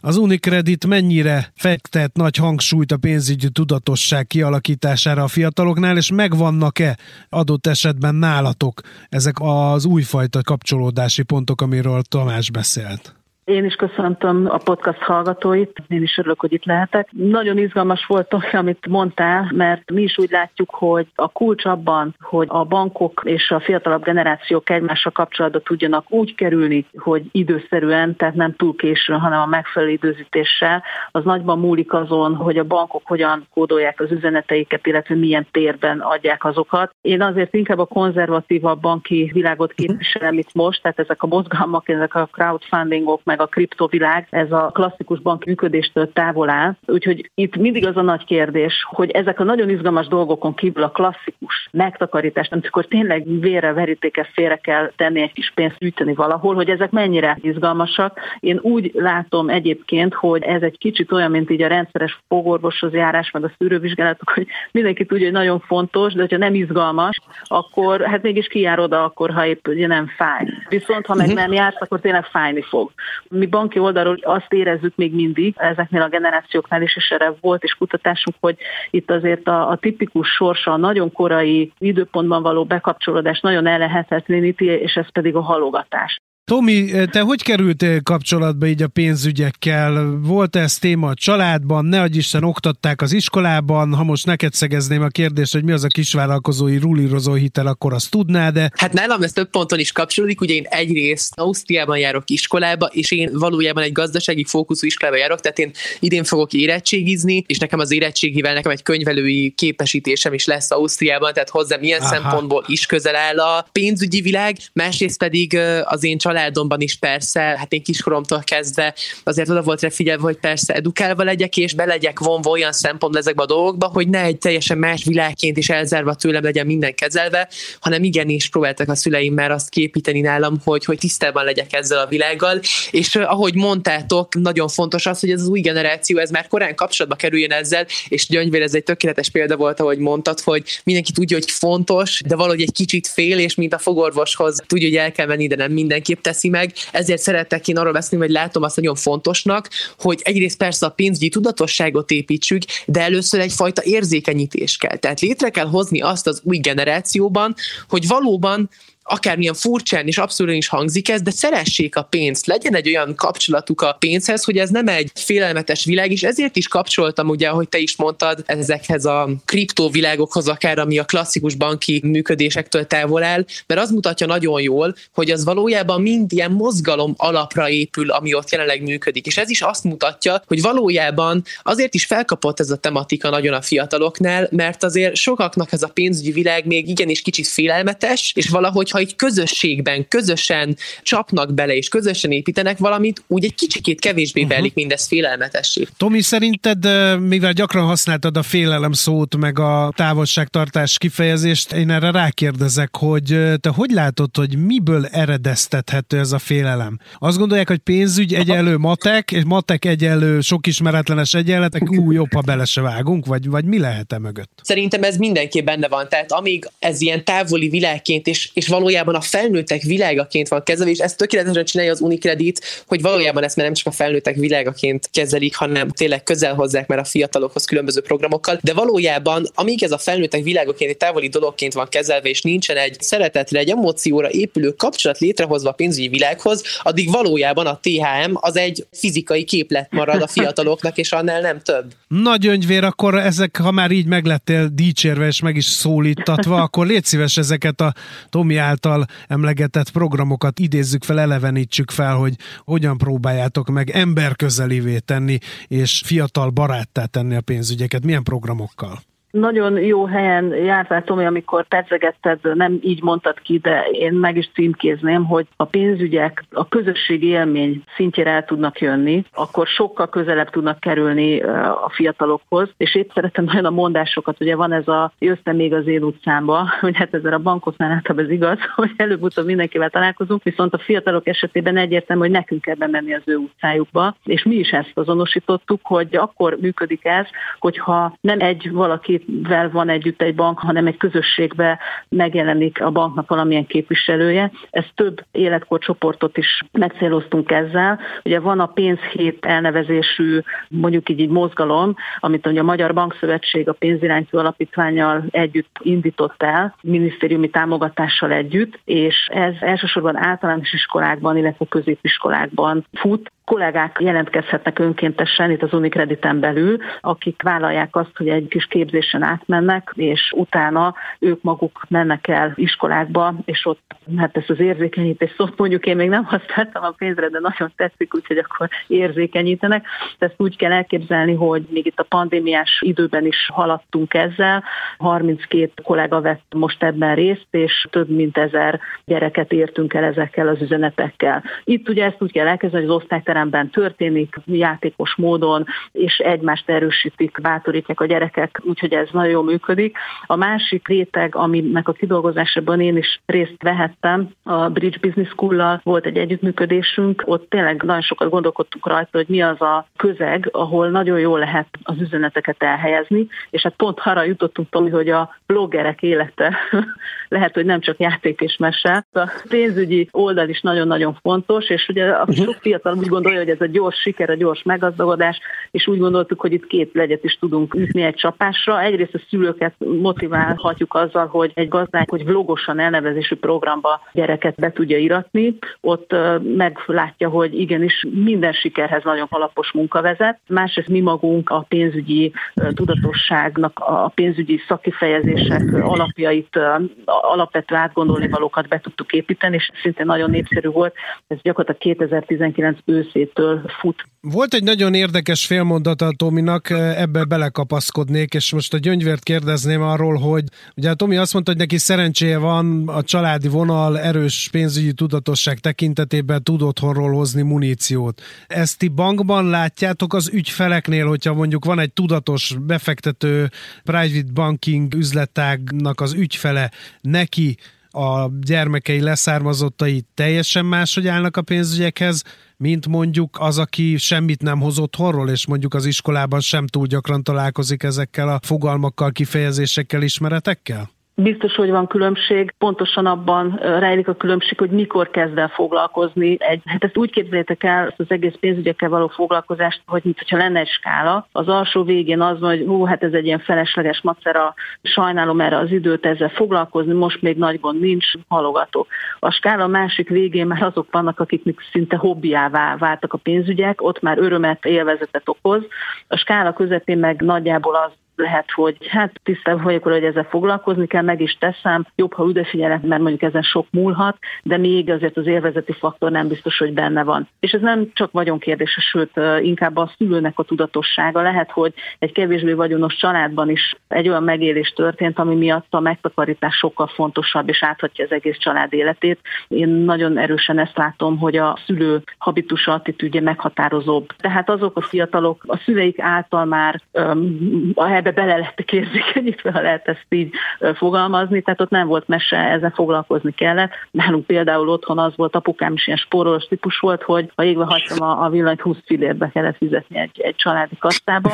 Az 0.00 0.16
Unicredit 0.16 0.86
mennyire 0.86 1.52
fektet 1.56 2.16
nagy 2.16 2.36
hangsúlyt 2.36 2.92
a 2.92 2.96
pénzügyi 2.96 3.50
tudatosság 3.50 4.26
kialakítására 4.26 5.22
a 5.22 5.28
fiataloknál, 5.28 5.96
és 5.96 6.10
megvannak-e 6.10 6.98
adott 7.28 7.66
esetben 7.66 8.14
nálatok 8.14 8.80
ezek 9.08 9.34
az 9.38 9.84
újfajta 9.84 10.42
kapcsolódási 10.42 11.19
pontok, 11.22 11.60
amiről 11.60 12.02
Tamás 12.02 12.50
beszélt. 12.50 13.19
Én 13.50 13.64
is 13.64 13.74
köszöntöm 13.74 14.46
a 14.50 14.56
podcast 14.56 14.98
hallgatóit, 14.98 15.82
én 15.88 16.02
is 16.02 16.18
örülök, 16.18 16.40
hogy 16.40 16.52
itt 16.52 16.64
lehetek. 16.64 17.08
Nagyon 17.12 17.58
izgalmas 17.58 18.06
volt, 18.06 18.34
amit 18.52 18.86
mondtál, 18.86 19.50
mert 19.54 19.90
mi 19.90 20.02
is 20.02 20.18
úgy 20.18 20.30
látjuk, 20.30 20.70
hogy 20.70 21.06
a 21.14 21.28
kulcs 21.28 21.64
abban, 21.64 22.14
hogy 22.20 22.46
a 22.50 22.64
bankok 22.64 23.22
és 23.24 23.50
a 23.50 23.60
fiatalabb 23.60 24.04
generációk 24.04 24.70
egymással 24.70 25.12
kapcsolatba 25.12 25.58
tudjanak 25.58 26.12
úgy 26.12 26.34
kerülni, 26.34 26.86
hogy 26.98 27.22
időszerűen, 27.32 28.16
tehát 28.16 28.34
nem 28.34 28.54
túl 28.56 28.76
későn, 28.76 29.18
hanem 29.18 29.40
a 29.40 29.46
megfelelő 29.46 29.92
időzítéssel, 29.92 30.82
az 31.10 31.24
nagyban 31.24 31.58
múlik 31.58 31.92
azon, 31.92 32.34
hogy 32.34 32.58
a 32.58 32.64
bankok 32.64 33.02
hogyan 33.04 33.46
kódolják 33.54 34.00
az 34.00 34.10
üzeneteiket, 34.10 34.86
illetve 34.86 35.14
milyen 35.14 35.46
térben 35.50 36.00
adják 36.00 36.44
azokat. 36.44 36.94
Én 37.00 37.22
azért 37.22 37.54
inkább 37.54 37.78
a 37.78 37.84
konzervatívabb 37.84 38.80
banki 38.80 39.30
világot 39.32 39.72
képviselem 39.72 40.38
itt 40.38 40.54
most, 40.54 40.82
tehát 40.82 40.98
ezek 40.98 41.22
a 41.22 41.26
mozgalmak, 41.26 41.88
ezek 41.88 42.14
a 42.14 42.28
crowdfundingok, 42.32 43.20
meg 43.24 43.39
a 43.40 43.46
kriptovilág, 43.46 44.26
ez 44.30 44.52
a 44.52 44.70
klasszikus 44.74 45.20
banki 45.20 45.48
működéstől 45.48 46.12
távol 46.12 46.50
áll. 46.50 46.76
Úgyhogy 46.86 47.30
itt 47.34 47.56
mindig 47.56 47.86
az 47.86 47.96
a 47.96 48.02
nagy 48.02 48.24
kérdés, 48.24 48.86
hogy 48.88 49.10
ezek 49.10 49.40
a 49.40 49.44
nagyon 49.44 49.70
izgalmas 49.70 50.06
dolgokon 50.06 50.54
kívül 50.54 50.82
a 50.82 50.90
klasszikus 50.90 51.68
megtakarítás, 51.72 52.48
amikor 52.48 52.86
tényleg 52.86 53.40
vére, 53.40 53.72
verítékes 53.72 54.30
félre 54.32 54.56
kell 54.56 54.92
tenni 54.96 55.20
egy 55.20 55.32
kis 55.32 55.52
pénzt 55.54 55.78
gyűjteni 55.78 56.14
valahol, 56.14 56.54
hogy 56.54 56.68
ezek 56.70 56.90
mennyire 56.90 57.38
izgalmasak. 57.40 58.18
Én 58.40 58.58
úgy 58.62 58.90
látom 58.94 59.48
egyébként, 59.48 60.14
hogy 60.14 60.42
ez 60.42 60.62
egy 60.62 60.78
kicsit 60.78 61.12
olyan, 61.12 61.30
mint 61.30 61.50
így 61.50 61.62
a 61.62 61.68
rendszeres 61.68 62.20
fogorvoshoz 62.28 62.92
járás, 62.92 63.30
meg 63.30 63.44
a 63.44 63.50
szűrővizsgálatok, 63.58 64.30
hogy 64.30 64.46
mindenki 64.72 65.06
tudja, 65.06 65.24
hogy 65.24 65.34
nagyon 65.34 65.60
fontos, 65.60 66.12
de 66.12 66.20
hogyha 66.20 66.36
nem 66.36 66.54
izgalmas, 66.54 67.18
akkor 67.44 68.00
hát 68.00 68.22
mégis 68.22 68.46
kijár 68.46 68.78
oda, 68.78 69.04
akkor 69.04 69.30
ha 69.30 69.46
épp 69.46 69.66
ugye 69.68 69.86
nem 69.86 70.06
fáj. 70.16 70.46
Viszont 70.68 71.06
ha 71.06 71.14
meg 71.14 71.26
mhm. 71.26 71.36
nem 71.36 71.52
jársz, 71.52 71.80
akkor 71.80 72.00
tényleg 72.00 72.24
fájni 72.24 72.62
fog. 72.62 72.90
Mi 73.34 73.46
banki 73.46 73.78
oldalról 73.78 74.18
azt 74.22 74.52
érezzük 74.52 74.96
még 74.96 75.14
mindig 75.14 75.54
ezeknél 75.58 76.02
a 76.02 76.08
generációknál 76.08 76.82
is, 76.82 76.96
és 76.96 77.10
erre 77.10 77.34
volt 77.40 77.64
is 77.64 77.72
kutatásunk, 77.72 78.36
hogy 78.40 78.56
itt 78.90 79.10
azért 79.10 79.48
a, 79.48 79.68
a 79.68 79.76
tipikus 79.76 80.28
sorsa, 80.28 80.72
a 80.72 80.76
nagyon 80.76 81.12
korai 81.12 81.72
időpontban 81.78 82.42
való 82.42 82.64
bekapcsolódás 82.64 83.40
nagyon 83.40 83.66
ellehetetleníti, 83.66 84.64
és 84.64 84.94
ez 84.94 85.12
pedig 85.12 85.34
a 85.34 85.40
halogatás. 85.40 86.20
Tomi, 86.50 86.90
te 87.10 87.20
hogy 87.20 87.42
kerültél 87.42 88.02
kapcsolatba 88.02 88.66
így 88.66 88.82
a 88.82 88.88
pénzügyekkel? 88.88 90.18
Volt 90.22 90.56
ez 90.56 90.78
téma 90.78 91.08
a 91.08 91.14
családban? 91.14 91.84
Ne 91.84 92.00
adj 92.00 92.18
Isten, 92.18 92.44
oktatták 92.44 93.02
az 93.02 93.12
iskolában? 93.12 93.94
Ha 93.94 94.04
most 94.04 94.26
neked 94.26 94.52
szegezném 94.52 95.02
a 95.02 95.06
kérdést, 95.08 95.52
hogy 95.52 95.64
mi 95.64 95.72
az 95.72 95.84
a 95.84 95.86
kisvállalkozói 95.86 96.76
rulírozó 96.76 97.32
hitel, 97.32 97.66
akkor 97.66 97.92
azt 97.92 98.10
tudnád 98.10 98.54
de? 98.54 98.70
Hát 98.76 98.92
nálam 98.92 99.22
ez 99.22 99.32
több 99.32 99.50
ponton 99.50 99.78
is 99.78 99.92
kapcsolódik, 99.92 100.40
ugye 100.40 100.54
én 100.54 100.64
egyrészt 100.68 101.32
Ausztriában 101.36 101.98
járok 101.98 102.30
iskolába, 102.30 102.86
és 102.86 103.10
én 103.10 103.30
valójában 103.32 103.82
egy 103.82 103.92
gazdasági 103.92 104.44
fókuszú 104.44 104.86
iskolába 104.86 105.16
járok, 105.16 105.40
tehát 105.40 105.58
én 105.58 105.70
idén 105.98 106.24
fogok 106.24 106.52
érettségizni, 106.52 107.44
és 107.46 107.58
nekem 107.58 107.78
az 107.78 107.92
érettségivel 107.92 108.54
nekem 108.54 108.70
egy 108.70 108.82
könyvelői 108.82 109.50
képesítésem 109.56 110.32
is 110.32 110.46
lesz 110.46 110.70
Ausztriában, 110.70 111.32
tehát 111.32 111.48
hozzám 111.48 111.82
ilyen 111.82 112.00
Aha. 112.00 112.14
szempontból 112.14 112.64
is 112.66 112.86
közel 112.86 113.16
áll 113.16 113.38
a 113.38 113.68
pénzügyi 113.72 114.20
világ, 114.20 114.56
másrészt 114.72 115.18
pedig 115.18 115.58
az 115.84 116.04
én 116.04 116.18
család 116.18 116.38
családomban 116.40 116.80
is 116.80 116.94
persze, 116.94 117.40
hát 117.40 117.72
én 117.72 117.82
kiskoromtól 117.82 118.42
kezdve 118.44 118.94
azért 119.24 119.48
oda 119.48 119.62
volt 119.62 119.80
rá 119.80 119.88
figyelve, 119.88 120.22
hogy 120.22 120.36
persze 120.36 120.74
edukálva 120.74 121.22
legyek, 121.22 121.56
és 121.56 121.74
be 121.74 121.84
legyek 121.84 122.18
vonva 122.18 122.50
olyan 122.50 122.72
szempont 122.72 123.16
ezekbe 123.16 123.42
a 123.42 123.46
dolgokba, 123.46 123.86
hogy 123.86 124.08
ne 124.08 124.22
egy 124.22 124.38
teljesen 124.38 124.78
más 124.78 125.04
világként 125.04 125.56
is 125.56 125.68
elzárva 125.68 126.14
tőlem 126.14 126.42
legyen 126.42 126.66
minden 126.66 126.94
kezelve, 126.94 127.48
hanem 127.80 128.04
igenis 128.04 128.48
próbáltak 128.48 128.88
a 128.88 128.94
szüleim 128.94 129.34
már 129.34 129.50
azt 129.50 129.68
képíteni 129.68 130.20
nálam, 130.20 130.60
hogy, 130.64 130.84
hogy 130.84 130.98
tisztában 130.98 131.44
legyek 131.44 131.72
ezzel 131.72 131.98
a 131.98 132.06
világgal, 132.06 132.60
és 132.90 133.16
ahogy 133.16 133.54
mondtátok, 133.54 134.34
nagyon 134.34 134.68
fontos 134.68 135.06
az, 135.06 135.20
hogy 135.20 135.30
ez 135.30 135.40
az 135.40 135.48
új 135.48 135.60
generáció, 135.60 136.18
ez 136.18 136.30
már 136.30 136.48
korán 136.48 136.74
kapcsolatba 136.74 137.16
kerüljön 137.16 137.52
ezzel, 137.52 137.86
és 138.08 138.28
gyöngyvér 138.28 138.62
ez 138.62 138.74
egy 138.74 138.82
tökéletes 138.82 139.30
példa 139.30 139.56
volt, 139.56 139.80
ahogy 139.80 139.98
mondtad, 139.98 140.40
hogy 140.40 140.80
mindenki 140.84 141.12
tudja, 141.12 141.36
hogy 141.36 141.50
fontos, 141.50 142.20
de 142.26 142.36
valahogy 142.36 142.60
egy 142.60 142.72
kicsit 142.72 143.06
fél, 143.06 143.38
és 143.38 143.54
mint 143.54 143.74
a 143.74 143.78
fogorvoshoz 143.78 144.62
tudja, 144.66 144.88
hogy 144.88 144.96
el 144.96 145.12
kell 145.12 145.26
menni, 145.26 145.46
de 145.46 145.56
nem 145.56 145.72
mindenképp 145.72 146.20
teszi 146.30 146.48
meg, 146.48 146.72
ezért 146.92 147.22
szeretek 147.22 147.68
én 147.68 147.78
arról 147.78 147.92
beszélni, 147.92 148.24
hogy 148.24 148.34
látom 148.34 148.62
azt 148.62 148.76
nagyon 148.76 148.94
fontosnak, 148.94 149.68
hogy 149.98 150.20
egyrészt 150.24 150.56
persze 150.56 150.86
a 150.86 150.90
pénzügyi 150.90 151.28
tudatosságot 151.28 152.10
építsük, 152.10 152.62
de 152.86 153.00
először 153.00 153.40
egyfajta 153.40 153.82
érzékenyítés 153.84 154.76
kell. 154.76 154.96
Tehát 154.96 155.20
létre 155.20 155.50
kell 155.50 155.66
hozni 155.66 156.00
azt 156.00 156.26
az 156.26 156.40
új 156.44 156.58
generációban, 156.58 157.54
hogy 157.88 158.06
valóban 158.06 158.70
akármilyen 159.02 159.54
furcsán 159.54 160.06
és 160.06 160.18
abszolút 160.18 160.54
is 160.54 160.68
hangzik 160.68 161.08
ez, 161.08 161.22
de 161.22 161.30
szeressék 161.30 161.96
a 161.96 162.02
pénzt, 162.02 162.46
legyen 162.46 162.74
egy 162.74 162.88
olyan 162.88 163.14
kapcsolatuk 163.14 163.80
a 163.80 163.96
pénzhez, 163.98 164.44
hogy 164.44 164.56
ez 164.56 164.70
nem 164.70 164.88
egy 164.88 165.10
félelmetes 165.14 165.84
világ, 165.84 166.10
és 166.10 166.22
ezért 166.22 166.56
is 166.56 166.68
kapcsoltam 166.68 167.28
ugye, 167.28 167.48
ahogy 167.48 167.68
te 167.68 167.78
is 167.78 167.96
mondtad, 167.96 168.42
ezekhez 168.46 169.04
a 169.04 169.28
kriptovilágokhoz, 169.44 170.48
akár 170.48 170.78
ami 170.78 170.98
a 170.98 171.04
klasszikus 171.04 171.54
banki 171.54 172.00
működésektől 172.04 172.86
távol 172.86 173.22
áll, 173.22 173.44
mert 173.66 173.80
az 173.80 173.90
mutatja 173.90 174.26
nagyon 174.26 174.60
jól, 174.60 174.94
hogy 175.12 175.30
az 175.30 175.44
valójában 175.44 176.02
mind 176.02 176.32
ilyen 176.32 176.50
mozgalom 176.50 177.14
alapra 177.16 177.68
épül, 177.68 178.10
ami 178.10 178.34
ott 178.34 178.50
jelenleg 178.50 178.82
működik. 178.82 179.26
És 179.26 179.36
ez 179.36 179.50
is 179.50 179.60
azt 179.60 179.84
mutatja, 179.84 180.42
hogy 180.46 180.60
valójában 180.60 181.42
azért 181.62 181.94
is 181.94 182.06
felkapott 182.06 182.60
ez 182.60 182.70
a 182.70 182.76
tematika 182.76 183.30
nagyon 183.30 183.54
a 183.54 183.62
fiataloknál, 183.62 184.48
mert 184.50 184.84
azért 184.84 185.14
sokaknak 185.16 185.72
ez 185.72 185.82
a 185.82 185.88
pénzügyi 185.88 186.32
világ 186.32 186.66
még 186.66 186.88
igenis 186.88 187.22
kicsit 187.22 187.46
félelmetes, 187.46 188.32
és 188.36 188.48
valahogy, 188.48 188.90
ha 188.90 188.99
egy 189.00 189.16
közösségben, 189.16 190.08
közösen 190.08 190.76
csapnak 191.02 191.54
bele, 191.54 191.74
és 191.74 191.88
közösen 191.88 192.30
építenek 192.30 192.78
valamit, 192.78 193.22
úgy 193.26 193.44
egy 193.44 193.54
kicsikét 193.54 194.00
kevésbé 194.00 194.42
uh-huh. 194.42 194.56
válik 194.56 194.74
mindez 194.74 195.06
félelmetessé. 195.06 195.86
Tomi, 195.96 196.20
szerinted, 196.20 196.88
mivel 197.20 197.52
gyakran 197.52 197.86
használtad 197.86 198.36
a 198.36 198.42
félelem 198.42 198.92
szót, 198.92 199.36
meg 199.36 199.58
a 199.58 199.92
távolságtartás 199.96 200.98
kifejezést, 200.98 201.72
én 201.72 201.90
erre 201.90 202.10
rákérdezek, 202.10 202.96
hogy 202.96 203.24
te 203.60 203.68
hogy 203.68 203.90
látod, 203.90 204.36
hogy 204.36 204.58
miből 204.58 205.06
eredeztethető 205.06 206.18
ez 206.18 206.32
a 206.32 206.38
félelem? 206.38 206.98
Azt 207.18 207.38
gondolják, 207.38 207.68
hogy 207.68 207.78
pénzügy 207.78 208.34
egyenlő 208.34 208.76
matek, 208.76 209.32
és 209.32 209.42
matek 209.44 209.84
egyenlő 209.84 210.40
sok 210.40 210.66
ismeretlenes 210.66 211.34
egyenletek, 211.34 211.90
ú, 211.90 212.12
jobb, 212.12 212.32
ha 212.32 212.40
bele 212.40 212.64
se 212.64 212.80
vágunk, 212.80 213.26
vagy, 213.26 213.48
vagy 213.48 213.64
mi 213.64 213.78
lehet 213.78 214.12
e 214.12 214.18
mögött? 214.18 214.60
Szerintem 214.62 215.02
ez 215.02 215.16
mindenki 215.16 215.62
benne 215.62 215.88
van, 215.88 216.08
tehát 216.08 216.32
amíg 216.32 216.70
ez 216.78 217.00
ilyen 217.00 217.24
távoli 217.24 217.68
világként, 217.68 218.26
és, 218.26 218.50
és 218.54 218.68
valójában 218.80 219.14
a 219.14 219.20
felnőttek 219.20 219.82
világaként 219.82 220.48
van 220.48 220.62
kezelve, 220.62 220.90
és 220.90 220.98
ezt 220.98 221.16
tökéletesen 221.16 221.64
csinálja 221.64 221.92
az 221.92 222.00
Unicredit, 222.00 222.60
hogy 222.86 223.00
valójában 223.00 223.44
ezt 223.44 223.56
már 223.56 223.66
nem 223.66 223.74
csak 223.74 223.86
a 223.86 223.90
felnőttek 223.90 224.36
világaként 224.36 225.08
kezelik, 225.12 225.56
hanem 225.56 225.88
tényleg 225.88 226.22
közel 226.22 226.54
hozzák 226.54 226.86
már 226.86 226.98
a 226.98 227.04
fiatalokhoz 227.04 227.64
különböző 227.64 228.00
programokkal, 228.00 228.58
de 228.62 228.72
valójában 228.72 229.46
amíg 229.54 229.82
ez 229.82 229.92
a 229.92 229.98
felnőttek 229.98 230.42
világaként 230.42 230.90
egy 230.90 230.96
távoli 230.96 231.28
dologként 231.28 231.72
van 231.72 231.86
kezelve, 231.88 232.28
és 232.28 232.42
nincsen 232.42 232.76
egy 232.76 232.96
szeretetre, 233.00 233.58
egy 233.58 233.70
emócióra 233.70 234.30
épülő 234.30 234.70
kapcsolat 234.70 235.18
létrehozva 235.18 235.70
a 235.70 235.72
pénzügyi 235.72 236.08
világhoz, 236.08 236.62
addig 236.82 237.10
valójában 237.10 237.66
a 237.66 237.80
THM 237.82 238.32
az 238.34 238.56
egy 238.56 238.86
fizikai 238.92 239.44
képlet 239.44 239.90
marad 239.90 240.22
a 240.22 240.26
fiataloknak, 240.36 240.96
és 240.96 241.12
annál 241.12 241.40
nem 241.40 241.60
több. 241.60 241.92
Nagy 242.08 242.46
öngyvér, 242.46 242.84
akkor 242.84 243.14
ezek, 243.14 243.56
ha 243.56 243.70
már 243.70 243.90
így 243.90 244.06
meglettél 244.06 244.68
dicsérve 244.72 245.26
és 245.26 245.40
meg 245.40 245.56
is 245.56 245.64
szólítatva, 245.64 246.62
akkor 246.70 246.86
légy 246.86 247.04
szíves 247.04 247.36
ezeket 247.36 247.80
a 247.80 247.94
Tomi 248.30 248.56
által 248.70 249.06
emlegetett 249.28 249.90
programokat 249.90 250.58
idézzük 250.58 251.04
fel, 251.04 251.20
elevenítsük 251.20 251.90
fel, 251.90 252.14
hogy 252.14 252.34
hogyan 252.64 252.98
próbáljátok 252.98 253.68
meg 253.68 253.90
emberközelivé 253.90 254.98
tenni, 254.98 255.38
és 255.66 256.02
fiatal 256.04 256.50
baráttá 256.50 257.04
tenni 257.04 257.34
a 257.34 257.40
pénzügyeket, 257.40 258.04
milyen 258.04 258.22
programokkal? 258.22 259.09
Nagyon 259.30 259.78
jó 259.78 260.04
helyen 260.04 260.54
jártál, 260.54 261.04
Tomi, 261.04 261.24
amikor 261.24 261.68
pedzegetted, 261.68 262.38
nem 262.56 262.78
így 262.82 263.02
mondtad 263.02 263.40
ki, 263.40 263.58
de 263.58 263.88
én 263.92 264.12
meg 264.12 264.36
is 264.36 264.50
címkézném, 264.54 265.24
hogy 265.24 265.46
a 265.56 265.64
pénzügyek 265.64 266.44
a 266.50 266.68
közösségi 266.68 267.26
élmény 267.26 267.82
szintjére 267.96 268.30
el 268.30 268.44
tudnak 268.44 268.80
jönni, 268.80 269.24
akkor 269.34 269.66
sokkal 269.66 270.08
közelebb 270.08 270.50
tudnak 270.50 270.80
kerülni 270.80 271.40
a 271.84 271.90
fiatalokhoz, 271.92 272.68
és 272.76 272.94
itt 272.94 273.12
szeretem 273.14 273.44
nagyon 273.44 273.64
a 273.64 273.70
mondásokat, 273.70 274.40
ugye 274.40 274.56
van 274.56 274.72
ez 274.72 274.88
a 274.88 275.12
jöttem 275.18 275.56
még 275.56 275.74
az 275.74 275.86
én 275.86 276.02
utcámba, 276.02 276.68
hogy 276.80 276.96
hát 276.96 277.14
ezzel 277.14 277.32
a 277.32 277.38
bankoknál 277.38 277.90
általában 277.90 278.24
ez 278.24 278.30
igaz, 278.30 278.58
hogy 278.74 278.90
előbb-utóbb 278.96 279.46
mindenkivel 279.46 279.90
találkozunk, 279.90 280.42
viszont 280.42 280.74
a 280.74 280.78
fiatalok 280.78 281.26
esetében 281.26 281.76
egyértelmű, 281.76 282.22
hogy 282.22 282.30
nekünk 282.30 282.60
kell 282.60 282.74
bemenni 282.74 283.14
az 283.14 283.22
ő 283.24 283.36
utcájukba, 283.36 284.16
és 284.24 284.42
mi 284.42 284.54
is 284.54 284.70
ezt 284.70 284.92
azonosítottuk, 284.94 285.80
hogy 285.82 286.16
akkor 286.16 286.56
működik 286.60 287.04
ez, 287.04 287.26
hogyha 287.58 288.16
nem 288.20 288.40
egy 288.40 288.70
valaki 288.70 289.19
akivel 289.28 289.70
van 289.70 289.88
együtt 289.88 290.22
egy 290.22 290.34
bank, 290.34 290.58
hanem 290.58 290.86
egy 290.86 290.96
közösségbe 290.96 291.78
megjelenik 292.08 292.82
a 292.82 292.90
banknak 292.90 293.28
valamilyen 293.28 293.66
képviselője. 293.66 294.50
Ez 294.70 294.84
több 294.94 295.24
életkorcsoportot 295.32 296.36
is 296.36 296.62
megcéloztunk 296.72 297.50
ezzel. 297.50 298.00
Ugye 298.24 298.40
van 298.40 298.60
a 298.60 298.66
pénzhét 298.66 299.44
elnevezésű, 299.44 300.40
mondjuk 300.68 301.08
így, 301.08 301.20
így 301.20 301.28
mozgalom, 301.28 301.94
amit 302.18 302.46
ugye 302.46 302.60
a 302.60 302.64
Magyar 302.64 302.94
Bankszövetség 302.94 303.68
a 303.68 303.72
pénzirányító 303.72 304.38
alapítványal 304.38 305.24
együtt 305.30 305.76
indított 305.82 306.42
el, 306.42 306.74
minisztériumi 306.82 307.50
támogatással 307.50 308.32
együtt, 308.32 308.78
és 308.84 309.28
ez 309.32 309.54
elsősorban 309.60 310.16
általános 310.16 310.72
iskolákban, 310.72 311.36
illetve 311.36 311.66
középiskolákban 311.68 312.86
fut, 312.92 313.30
kollégák 313.50 313.96
jelentkezhetnek 314.00 314.78
önkéntesen 314.78 315.50
itt 315.50 315.62
az 315.62 315.72
Unicrediten 315.72 316.40
belül, 316.40 316.76
akik 317.00 317.42
vállalják 317.42 317.96
azt, 317.96 318.16
hogy 318.16 318.28
egy 318.28 318.48
kis 318.48 318.66
képzésen 318.66 319.22
átmennek, 319.22 319.92
és 319.94 320.32
utána 320.36 320.94
ők 321.18 321.42
maguk 321.42 321.80
mennek 321.88 322.28
el 322.28 322.52
iskolákba, 322.54 323.34
és 323.44 323.66
ott 323.66 323.80
hát 324.16 324.36
ezt 324.36 324.50
az 324.50 324.60
érzékenyítés 324.60 325.34
szót 325.36 325.58
mondjuk 325.58 325.86
én 325.86 325.96
még 325.96 326.08
nem 326.08 326.24
használtam 326.24 326.84
a 326.84 326.94
pénzre, 326.96 327.28
de 327.28 327.38
nagyon 327.38 327.72
tetszik, 327.76 328.14
úgyhogy 328.14 328.38
akkor 328.38 328.68
érzékenyítenek. 328.86 329.86
Ezt 330.18 330.34
úgy 330.36 330.56
kell 330.56 330.72
elképzelni, 330.72 331.34
hogy 331.34 331.62
még 331.70 331.86
itt 331.86 331.98
a 331.98 332.06
pandémiás 332.08 332.80
időben 332.84 333.26
is 333.26 333.50
haladtunk 333.52 334.14
ezzel. 334.14 334.64
32 334.98 335.72
kollega 335.82 336.20
vett 336.20 336.54
most 336.54 336.82
ebben 336.82 337.14
részt, 337.14 337.46
és 337.50 337.86
több 337.90 338.08
mint 338.08 338.38
ezer 338.38 338.80
gyereket 339.04 339.52
értünk 339.52 339.94
el 339.94 340.04
ezekkel 340.04 340.48
az 340.48 340.62
üzenetekkel. 340.62 341.42
Itt 341.64 341.88
ugye 341.88 342.04
ezt 342.04 342.22
úgy 342.22 342.32
kell 342.32 342.46
elkezdeni, 342.46 342.84
hogy 342.84 342.94
az 342.94 343.00
osztályterem 343.02 343.39
teremben 343.40 343.70
történik, 343.70 344.36
játékos 344.46 345.14
módon, 345.16 345.66
és 345.92 346.18
egymást 346.18 346.68
erősítik, 346.68 347.40
bátorítják 347.42 348.00
a 348.00 348.06
gyerekek, 348.06 348.60
úgyhogy 348.64 348.92
ez 348.92 349.08
nagyon 349.12 349.30
jól 349.30 349.44
működik. 349.44 349.96
A 350.26 350.36
másik 350.36 350.88
réteg, 350.88 351.34
aminek 351.34 351.88
a 351.88 351.92
kidolgozásában 351.92 352.80
én 352.80 352.96
is 352.96 353.20
részt 353.26 353.62
vehettem, 353.62 354.28
a 354.42 354.68
Bridge 354.68 354.98
Business 355.00 355.28
School-lal 355.28 355.80
volt 355.82 356.06
egy 356.06 356.16
együttműködésünk, 356.16 357.22
ott 357.26 357.48
tényleg 357.48 357.82
nagyon 357.82 358.02
sokat 358.02 358.30
gondolkodtunk 358.30 358.86
rajta, 358.86 359.18
hogy 359.18 359.28
mi 359.28 359.42
az 359.42 359.60
a 359.60 359.86
közeg, 359.96 360.48
ahol 360.52 360.88
nagyon 360.88 361.18
jól 361.18 361.38
lehet 361.38 361.66
az 361.82 362.00
üzeneteket 362.00 362.62
elhelyezni, 362.62 363.26
és 363.50 363.62
hát 363.62 363.74
pont 363.76 364.00
arra 364.04 364.22
jutottunk, 364.22 364.68
Tomi, 364.68 364.90
hogy 364.90 365.08
a 365.08 365.36
bloggerek 365.46 366.02
élete 366.02 366.56
lehet, 367.28 367.54
hogy 367.54 367.64
nem 367.64 367.80
csak 367.80 367.98
játék 367.98 368.40
és 368.40 368.56
mese. 368.56 369.06
A 369.12 369.30
pénzügyi 369.48 370.08
oldal 370.10 370.48
is 370.48 370.60
nagyon-nagyon 370.60 371.18
fontos, 371.22 371.68
és 371.70 371.88
ugye 371.88 372.10
a 372.10 372.24
mhm. 372.26 372.32
sok 372.32 372.56
fiatal 372.60 372.96
úgy 372.96 373.08
gondolja, 373.22 373.44
hogy 373.44 373.60
ez 373.60 373.68
a 373.68 373.72
gyors 373.72 374.00
siker, 374.00 374.30
a 374.30 374.34
gyors 374.34 374.62
meggazdagodás, 374.62 375.40
és 375.70 375.86
úgy 375.86 375.98
gondoltuk, 375.98 376.40
hogy 376.40 376.52
itt 376.52 376.66
két 376.66 376.90
legyet 376.92 377.24
is 377.24 377.38
tudunk 377.40 377.74
ütni 377.74 378.02
egy 378.02 378.14
csapásra. 378.14 378.82
Egyrészt 378.82 379.14
a 379.14 379.20
szülőket 379.28 379.74
motiválhatjuk 379.78 380.94
azzal, 380.94 381.26
hogy 381.26 381.50
egy 381.54 381.68
gazdák, 381.68 382.10
hogy 382.10 382.24
vlogosan 382.24 382.78
elnevezésű 382.78 383.34
programba 383.34 384.00
gyereket 384.12 384.54
be 384.54 384.72
tudja 384.72 384.98
iratni, 384.98 385.58
ott 385.80 386.14
meglátja, 386.56 387.28
hogy 387.28 387.60
igenis 387.60 388.06
minden 388.10 388.52
sikerhez 388.52 389.04
nagyon 389.04 389.26
alapos 389.30 389.72
munka 389.72 390.02
vezet. 390.02 390.38
Másrészt 390.48 390.88
mi 390.88 391.00
magunk 391.00 391.50
a 391.50 391.64
pénzügyi 391.68 392.32
tudatosságnak, 392.74 393.78
a 393.78 394.12
pénzügyi 394.14 394.60
szakifejezések 394.68 395.62
alapjait, 395.82 396.58
alapvető 397.04 397.74
átgondolni 397.74 398.28
valókat 398.28 398.68
be 398.68 398.80
tudtuk 398.80 399.12
építeni, 399.12 399.56
és 399.56 399.70
szintén 399.82 400.06
nagyon 400.06 400.30
népszerű 400.30 400.68
volt. 400.68 400.94
Ez 401.28 401.38
gyakorlatilag 401.42 401.96
2019 401.96 402.78
őszé 402.84 403.09
részétől 403.12 403.70
fut. 403.80 404.08
Volt 404.20 404.54
egy 404.54 404.62
nagyon 404.62 404.94
érdekes 404.94 405.46
félmondata 405.46 406.12
Tominak, 406.16 406.70
ebbe 406.70 407.24
belekapaszkodnék, 407.24 408.34
és 408.34 408.52
most 408.52 408.74
a 408.74 408.78
gyöngyvert 408.78 409.22
kérdezném 409.22 409.82
arról, 409.82 410.16
hogy 410.16 410.44
ugye 410.76 410.90
a 410.90 410.94
Tomi 410.94 411.16
azt 411.16 411.32
mondta, 411.32 411.50
hogy 411.50 411.60
neki 411.60 411.78
szerencséje 411.78 412.38
van 412.38 412.88
a 412.88 413.02
családi 413.02 413.48
vonal 413.48 413.98
erős 413.98 414.48
pénzügyi 414.52 414.92
tudatosság 414.92 415.58
tekintetében 415.58 416.42
tud 416.42 416.62
otthonról 416.62 417.12
hozni 417.12 417.42
muníciót. 417.42 418.22
Ezt 418.46 418.78
ti 418.78 418.88
bankban 418.88 419.48
látjátok 419.48 420.14
az 420.14 420.30
ügyfeleknél, 420.32 421.06
hogyha 421.06 421.34
mondjuk 421.34 421.64
van 421.64 421.78
egy 421.78 421.92
tudatos 421.92 422.56
befektető 422.60 423.48
private 423.84 424.32
banking 424.32 424.94
üzletágnak 424.94 426.00
az 426.00 426.12
ügyfele, 426.12 426.70
neki 427.00 427.56
a 427.90 428.30
gyermekei 428.40 429.00
leszármazottai 429.00 430.04
teljesen 430.14 430.66
máshogy 430.66 431.06
állnak 431.06 431.36
a 431.36 431.42
pénzügyekhez, 431.42 432.22
mint 432.56 432.86
mondjuk 432.86 433.36
az, 433.40 433.58
aki 433.58 433.96
semmit 433.96 434.42
nem 434.42 434.60
hozott 434.60 434.96
horról, 434.96 435.28
és 435.30 435.46
mondjuk 435.46 435.74
az 435.74 435.86
iskolában 435.86 436.40
sem 436.40 436.66
túl 436.66 436.86
gyakran 436.86 437.22
találkozik 437.22 437.82
ezekkel 437.82 438.28
a 438.28 438.40
fogalmakkal, 438.42 439.12
kifejezésekkel, 439.12 440.02
ismeretekkel? 440.02 440.90
Biztos, 441.22 441.54
hogy 441.54 441.70
van 441.70 441.86
különbség, 441.86 442.54
pontosan 442.58 443.06
abban 443.06 443.58
rejlik 443.62 444.08
a 444.08 444.14
különbség, 444.14 444.58
hogy 444.58 444.70
mikor 444.70 445.10
kezd 445.10 445.38
el 445.38 445.48
foglalkozni. 445.48 446.36
Egy, 446.38 446.62
hát 446.64 446.84
ezt 446.84 446.96
úgy 446.96 447.10
képzeljétek 447.10 447.64
el, 447.64 447.86
ezt 447.86 448.00
az 448.00 448.06
egész 448.08 448.34
pénzügyekkel 448.40 448.88
való 448.88 449.08
foglalkozást, 449.08 449.82
hogy 449.86 450.00
mintha 450.04 450.36
lenne 450.36 450.60
egy 450.60 450.68
skála. 450.68 451.26
Az 451.32 451.48
alsó 451.48 451.82
végén 451.82 452.20
az 452.20 452.40
hogy 452.40 452.64
hú, 452.66 452.84
hát 452.84 453.02
ez 453.02 453.12
egy 453.12 453.26
ilyen 453.26 453.38
felesleges 453.38 454.00
macera, 454.02 454.54
sajnálom 454.82 455.40
erre 455.40 455.56
az 455.58 455.70
időt 455.70 456.06
ezzel 456.06 456.28
foglalkozni, 456.28 456.92
most 456.92 457.22
még 457.22 457.36
nagy 457.36 457.60
gond 457.60 457.80
nincs, 457.80 458.06
halogatok. 458.28 458.86
A 459.18 459.30
skála 459.30 459.66
másik 459.66 460.08
végén 460.08 460.46
már 460.46 460.62
azok 460.62 460.86
vannak, 460.90 461.20
akiknek 461.20 461.54
szinte 461.72 461.96
hobbiává 461.96 462.76
váltak 462.76 463.12
a 463.12 463.18
pénzügyek, 463.18 463.82
ott 463.82 464.00
már 464.00 464.18
örömet, 464.18 464.64
élvezetet 464.64 465.28
okoz. 465.28 465.62
A 466.08 466.16
skála 466.16 466.52
közepén 466.52 466.98
meg 466.98 467.20
nagyjából 467.22 467.74
az 467.74 467.92
lehet, 468.20 468.50
hogy 468.50 468.76
hát 468.88 469.20
tisztában 469.22 469.62
vagyok, 469.62 469.82
hogy 469.82 470.04
ezzel 470.04 470.26
foglalkozni 470.30 470.86
kell, 470.86 471.02
meg 471.02 471.20
is 471.20 471.36
teszem, 471.40 471.86
jobb, 471.96 472.12
ha 472.12 472.28
üdefigyelek, 472.28 472.82
mert 472.82 473.00
mondjuk 473.00 473.22
ezen 473.22 473.42
sok 473.42 473.66
múlhat, 473.70 474.18
de 474.42 474.56
még 474.56 474.90
azért 474.90 475.16
az 475.16 475.26
élvezeti 475.26 475.72
faktor 475.72 476.10
nem 476.10 476.28
biztos, 476.28 476.58
hogy 476.58 476.72
benne 476.72 477.02
van. 477.02 477.28
És 477.40 477.52
ez 477.52 477.60
nem 477.60 477.90
csak 477.92 478.12
vagyonkérdése, 478.12 478.80
sőt, 478.80 479.20
inkább 479.40 479.76
a 479.76 479.90
szülőnek 479.96 480.38
a 480.38 480.42
tudatossága. 480.42 481.22
Lehet, 481.22 481.50
hogy 481.50 481.74
egy 481.98 482.12
kevésbé 482.12 482.52
vagyonos 482.52 482.96
családban 482.96 483.50
is 483.50 483.74
egy 483.88 484.08
olyan 484.08 484.22
megélés 484.22 484.68
történt, 484.68 485.18
ami 485.18 485.34
miatt 485.34 485.66
a 485.70 485.80
megtakarítás 485.80 486.54
sokkal 486.56 486.86
fontosabb, 486.86 487.48
és 487.48 487.62
áthatja 487.62 488.04
az 488.04 488.12
egész 488.12 488.36
család 488.38 488.72
életét. 488.72 489.18
Én 489.48 489.68
nagyon 489.68 490.18
erősen 490.18 490.58
ezt 490.58 490.76
látom, 490.76 491.18
hogy 491.18 491.36
a 491.36 491.58
szülő 491.66 492.02
habitusa, 492.18 492.72
attitűdje 492.72 493.20
meghatározóbb. 493.20 494.06
Tehát 494.18 494.50
azok 494.50 494.76
a 494.76 494.80
fiatalok 494.80 495.44
a 495.46 495.56
szüleik 495.56 495.98
által 496.00 496.44
már 496.44 496.80
um, 496.92 497.72
ebbe 497.74 498.09
ebbe 498.10 498.22
bele 498.22 498.36
lettek 498.36 498.72
érzékenyítve, 498.72 499.50
ha 499.52 499.60
lehet 499.60 499.88
ezt 499.88 500.06
így 500.08 500.30
fogalmazni, 500.74 501.42
tehát 501.42 501.60
ott 501.60 501.70
nem 501.70 501.86
volt 501.86 502.08
mese, 502.08 502.36
ezzel 502.36 502.72
foglalkozni 502.74 503.32
kellett. 503.32 503.72
Nálunk 503.90 504.26
például 504.26 504.68
otthon 504.68 504.98
az 504.98 505.12
volt, 505.16 505.34
apukám 505.34 505.72
is 505.72 505.86
ilyen 505.86 505.98
spórolós 505.98 506.44
típus 506.44 506.78
volt, 506.78 507.02
hogy 507.02 507.32
ha 507.34 507.44
égve 507.44 507.64
hagytam 507.64 508.08
a, 508.08 508.24
a 508.24 508.28
villanyt 508.28 508.60
20 508.60 508.76
fillérbe 508.84 509.30
kellett 509.32 509.56
fizetni 509.56 509.98
egy, 509.98 510.20
egy 510.20 510.34
családi 510.36 510.76
kasszában. 510.78 511.32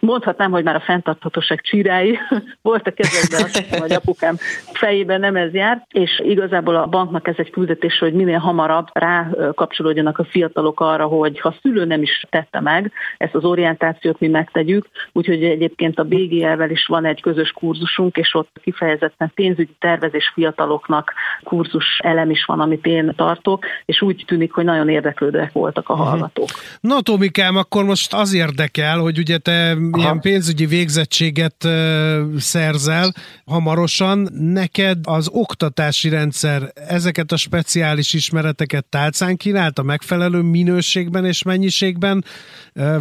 Mondhatnám, 0.00 0.50
hogy 0.50 0.64
már 0.64 0.74
a 0.74 0.80
fenntarthatóság 0.80 1.60
csírái 1.60 2.18
voltak 2.62 2.98
ezekben, 2.98 3.42
azt 3.44 3.58
hiszem, 3.58 3.80
hogy 3.80 3.92
apukám 3.92 4.36
fejében 4.72 5.20
nem 5.20 5.36
ez 5.36 5.52
jár, 5.52 5.86
és 5.92 6.20
igazából 6.24 6.76
a 6.76 6.86
banknak 6.86 7.28
ez 7.28 7.34
egy 7.38 7.50
küldetés, 7.50 7.98
hogy 7.98 8.12
minél 8.12 8.38
hamarabb 8.38 8.86
rá 8.92 9.28
kapcsolódjanak 9.54 10.18
a 10.18 10.24
fiatalok 10.24 10.80
arra, 10.80 11.06
hogy 11.06 11.40
ha 11.40 11.54
szülő 11.62 11.84
nem 11.84 12.02
is 12.02 12.26
tette 12.30 12.60
meg, 12.60 12.92
ezt 13.16 13.34
az 13.34 13.44
orientációt 13.44 14.20
mi 14.20 14.28
megtegyük, 14.28 14.86
úgyhogy 15.12 15.44
egy 15.44 15.62
egyébként 15.68 15.98
a 15.98 16.04
BGL-vel 16.04 16.70
is 16.70 16.86
van 16.86 17.04
egy 17.04 17.20
közös 17.20 17.50
kurzusunk, 17.50 18.16
és 18.16 18.34
ott 18.34 18.50
kifejezetten 18.62 19.32
pénzügyi 19.34 19.76
tervezés 19.78 20.30
fiataloknak 20.34 21.12
kurzus 21.44 21.98
elem 22.02 22.30
is 22.30 22.44
van, 22.44 22.60
amit 22.60 22.86
én 22.86 23.12
tartok, 23.16 23.64
és 23.84 24.02
úgy 24.02 24.24
tűnik, 24.26 24.52
hogy 24.52 24.64
nagyon 24.64 24.88
érdeklődőek 24.88 25.52
voltak 25.52 25.88
a 25.88 25.94
mhm. 25.94 26.02
hallgatók. 26.02 26.48
Na 26.80 27.00
Tomikám, 27.00 27.56
akkor 27.56 27.84
most 27.84 28.14
az 28.14 28.34
érdekel, 28.34 28.98
hogy 28.98 29.18
ugye 29.18 29.38
te 29.38 29.70
Aha. 29.70 29.78
ilyen 29.94 30.20
pénzügyi 30.20 30.66
végzettséget 30.66 31.68
szerzel 32.36 33.12
hamarosan, 33.46 34.28
neked 34.32 34.98
az 35.02 35.28
oktatási 35.32 36.08
rendszer 36.08 36.62
ezeket 36.88 37.32
a 37.32 37.36
speciális 37.36 38.14
ismereteket 38.14 38.84
tálcán 38.84 39.36
kínált 39.36 39.78
a 39.78 39.82
megfelelő 39.82 40.40
minőségben 40.40 41.24
és 41.24 41.42
mennyiségben, 41.42 42.24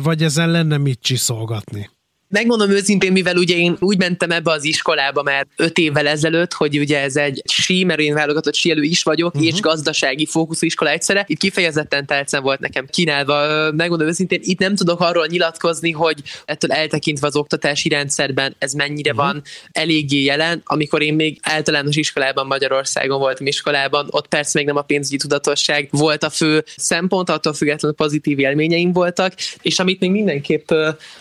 vagy 0.03 0.21
ezen 0.21 0.51
lenne 0.51 0.77
mit 0.77 0.99
csiszolgatni? 1.01 1.89
Megmondom 2.29 2.69
őszintén, 2.69 3.11
mivel 3.11 3.35
ugye 3.35 3.55
én 3.55 3.75
úgy 3.79 3.97
mentem 3.97 4.31
ebbe 4.31 4.51
az 4.51 4.63
iskolába 4.63 5.23
már 5.23 5.47
öt 5.55 5.77
évvel 5.77 6.07
ezelőtt, 6.07 6.53
hogy 6.53 6.79
ugye 6.79 7.01
ez 7.01 7.15
egy 7.15 7.41
sí, 7.49 7.83
mert 7.83 7.99
én 7.99 8.13
válogatott 8.13 8.55
síelő 8.55 8.81
is 8.81 9.03
vagyok, 9.03 9.35
uh-huh. 9.35 9.49
és 9.49 9.59
gazdasági 9.59 10.25
fókuszú 10.25 10.65
iskola 10.65 10.89
egyszerre. 10.89 11.23
Itt 11.27 11.39
kifejezetten 11.39 12.05
tálcán 12.05 12.43
volt 12.43 12.59
nekem 12.59 12.85
kínálva. 12.85 13.71
Megmondom 13.71 14.07
őszintén, 14.07 14.39
itt 14.43 14.59
nem 14.59 14.75
tudok 14.75 14.99
arról 14.99 15.25
nyilatkozni, 15.29 15.91
hogy 15.91 16.21
ettől 16.45 16.71
eltekintve 16.71 17.27
az 17.27 17.35
oktatási 17.35 17.89
rendszerben 17.89 18.55
ez 18.57 18.73
mennyire 18.73 19.11
uh-huh. 19.11 19.25
van 19.25 19.41
eléggé 19.71 20.23
jelen. 20.23 20.61
Amikor 20.65 21.01
én 21.01 21.13
még 21.13 21.39
általános 21.41 21.95
iskolában 21.95 22.47
Magyarországon 22.47 23.19
voltam 23.19 23.45
iskolában, 23.47 24.07
ott 24.09 24.27
persze 24.27 24.51
még 24.53 24.65
nem 24.65 24.75
a 24.77 24.81
pénzügyi 24.81 25.17
tudatosság 25.17 25.87
volt 25.91 26.23
a 26.23 26.29
fő 26.29 26.63
szempont, 26.75 27.29
attól 27.29 27.53
függetlenül 27.53 27.97
pozitív 27.97 28.39
élményeim 28.39 28.91
voltak, 28.91 29.33
és 29.61 29.79
amit 29.79 29.99
még 29.99 30.11
mindenképp 30.11 30.71